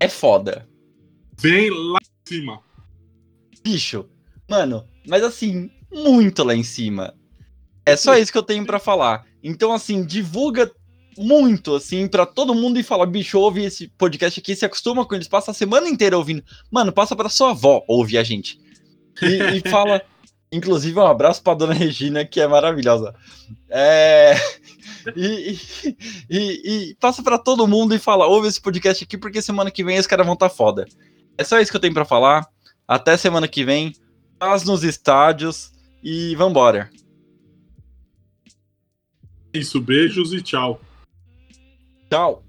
é 0.00 0.08
foda. 0.08 0.68
Vem 1.38 1.70
lá 1.70 1.98
em 2.02 2.28
cima. 2.28 2.60
Bicho, 3.62 4.06
mano, 4.50 4.84
mas 5.06 5.22
assim, 5.22 5.70
muito 5.90 6.42
lá 6.42 6.54
em 6.54 6.64
cima. 6.64 7.14
É 7.86 7.96
só 7.96 8.18
isso 8.18 8.32
que 8.32 8.36
eu 8.36 8.42
tenho 8.42 8.66
pra 8.66 8.80
falar. 8.80 9.24
Então, 9.42 9.72
assim, 9.72 10.04
divulga 10.04 10.70
muito, 11.18 11.74
assim, 11.74 12.06
pra 12.08 12.24
todo 12.24 12.54
mundo 12.54 12.78
e 12.78 12.82
fala, 12.82 13.04
bicho, 13.06 13.38
ouve 13.38 13.64
esse 13.64 13.88
podcast 13.88 14.40
aqui, 14.40 14.54
se 14.56 14.64
acostuma 14.64 15.04
com 15.04 15.14
eles, 15.14 15.28
passa 15.28 15.50
a 15.50 15.54
semana 15.54 15.88
inteira 15.88 16.16
ouvindo. 16.16 16.42
Mano, 16.70 16.92
passa 16.92 17.14
pra 17.16 17.28
sua 17.28 17.50
avó 17.50 17.82
ouvir 17.88 18.18
a 18.18 18.22
gente. 18.24 18.58
E, 19.22 19.56
e 19.58 19.60
fala, 19.70 20.00
inclusive, 20.52 20.98
um 20.98 21.06
abraço 21.06 21.42
pra 21.42 21.54
dona 21.54 21.74
Regina, 21.74 22.24
que 22.24 22.40
é 22.40 22.46
maravilhosa. 22.46 23.14
É... 23.68 24.34
E, 25.16 25.56
e, 25.84 25.96
e- 26.30 26.90
e 26.90 26.94
passa 26.96 27.22
pra 27.22 27.38
todo 27.38 27.66
mundo 27.66 27.94
e 27.94 27.98
fala, 27.98 28.26
ouve 28.26 28.48
esse 28.48 28.60
podcast 28.60 29.04
aqui, 29.04 29.16
porque 29.16 29.40
semana 29.40 29.70
que 29.70 29.82
vem 29.84 29.98
os 29.98 30.06
caras 30.06 30.26
vão 30.26 30.36
tá 30.36 30.48
foda. 30.48 30.86
É 31.36 31.44
só 31.44 31.58
isso 31.60 31.70
que 31.70 31.76
eu 31.76 31.80
tenho 31.80 31.94
pra 31.94 32.04
falar. 32.04 32.46
Até 32.86 33.16
semana 33.16 33.46
que 33.48 33.64
vem. 33.64 33.92
Paz 34.38 34.64
nos 34.64 34.84
estádios 34.84 35.72
e 36.02 36.34
vambora. 36.36 36.90
Isso, 39.52 39.80
beijos 39.80 40.32
e 40.32 40.42
tchau. 40.42 40.80
Tchau. 42.10 42.47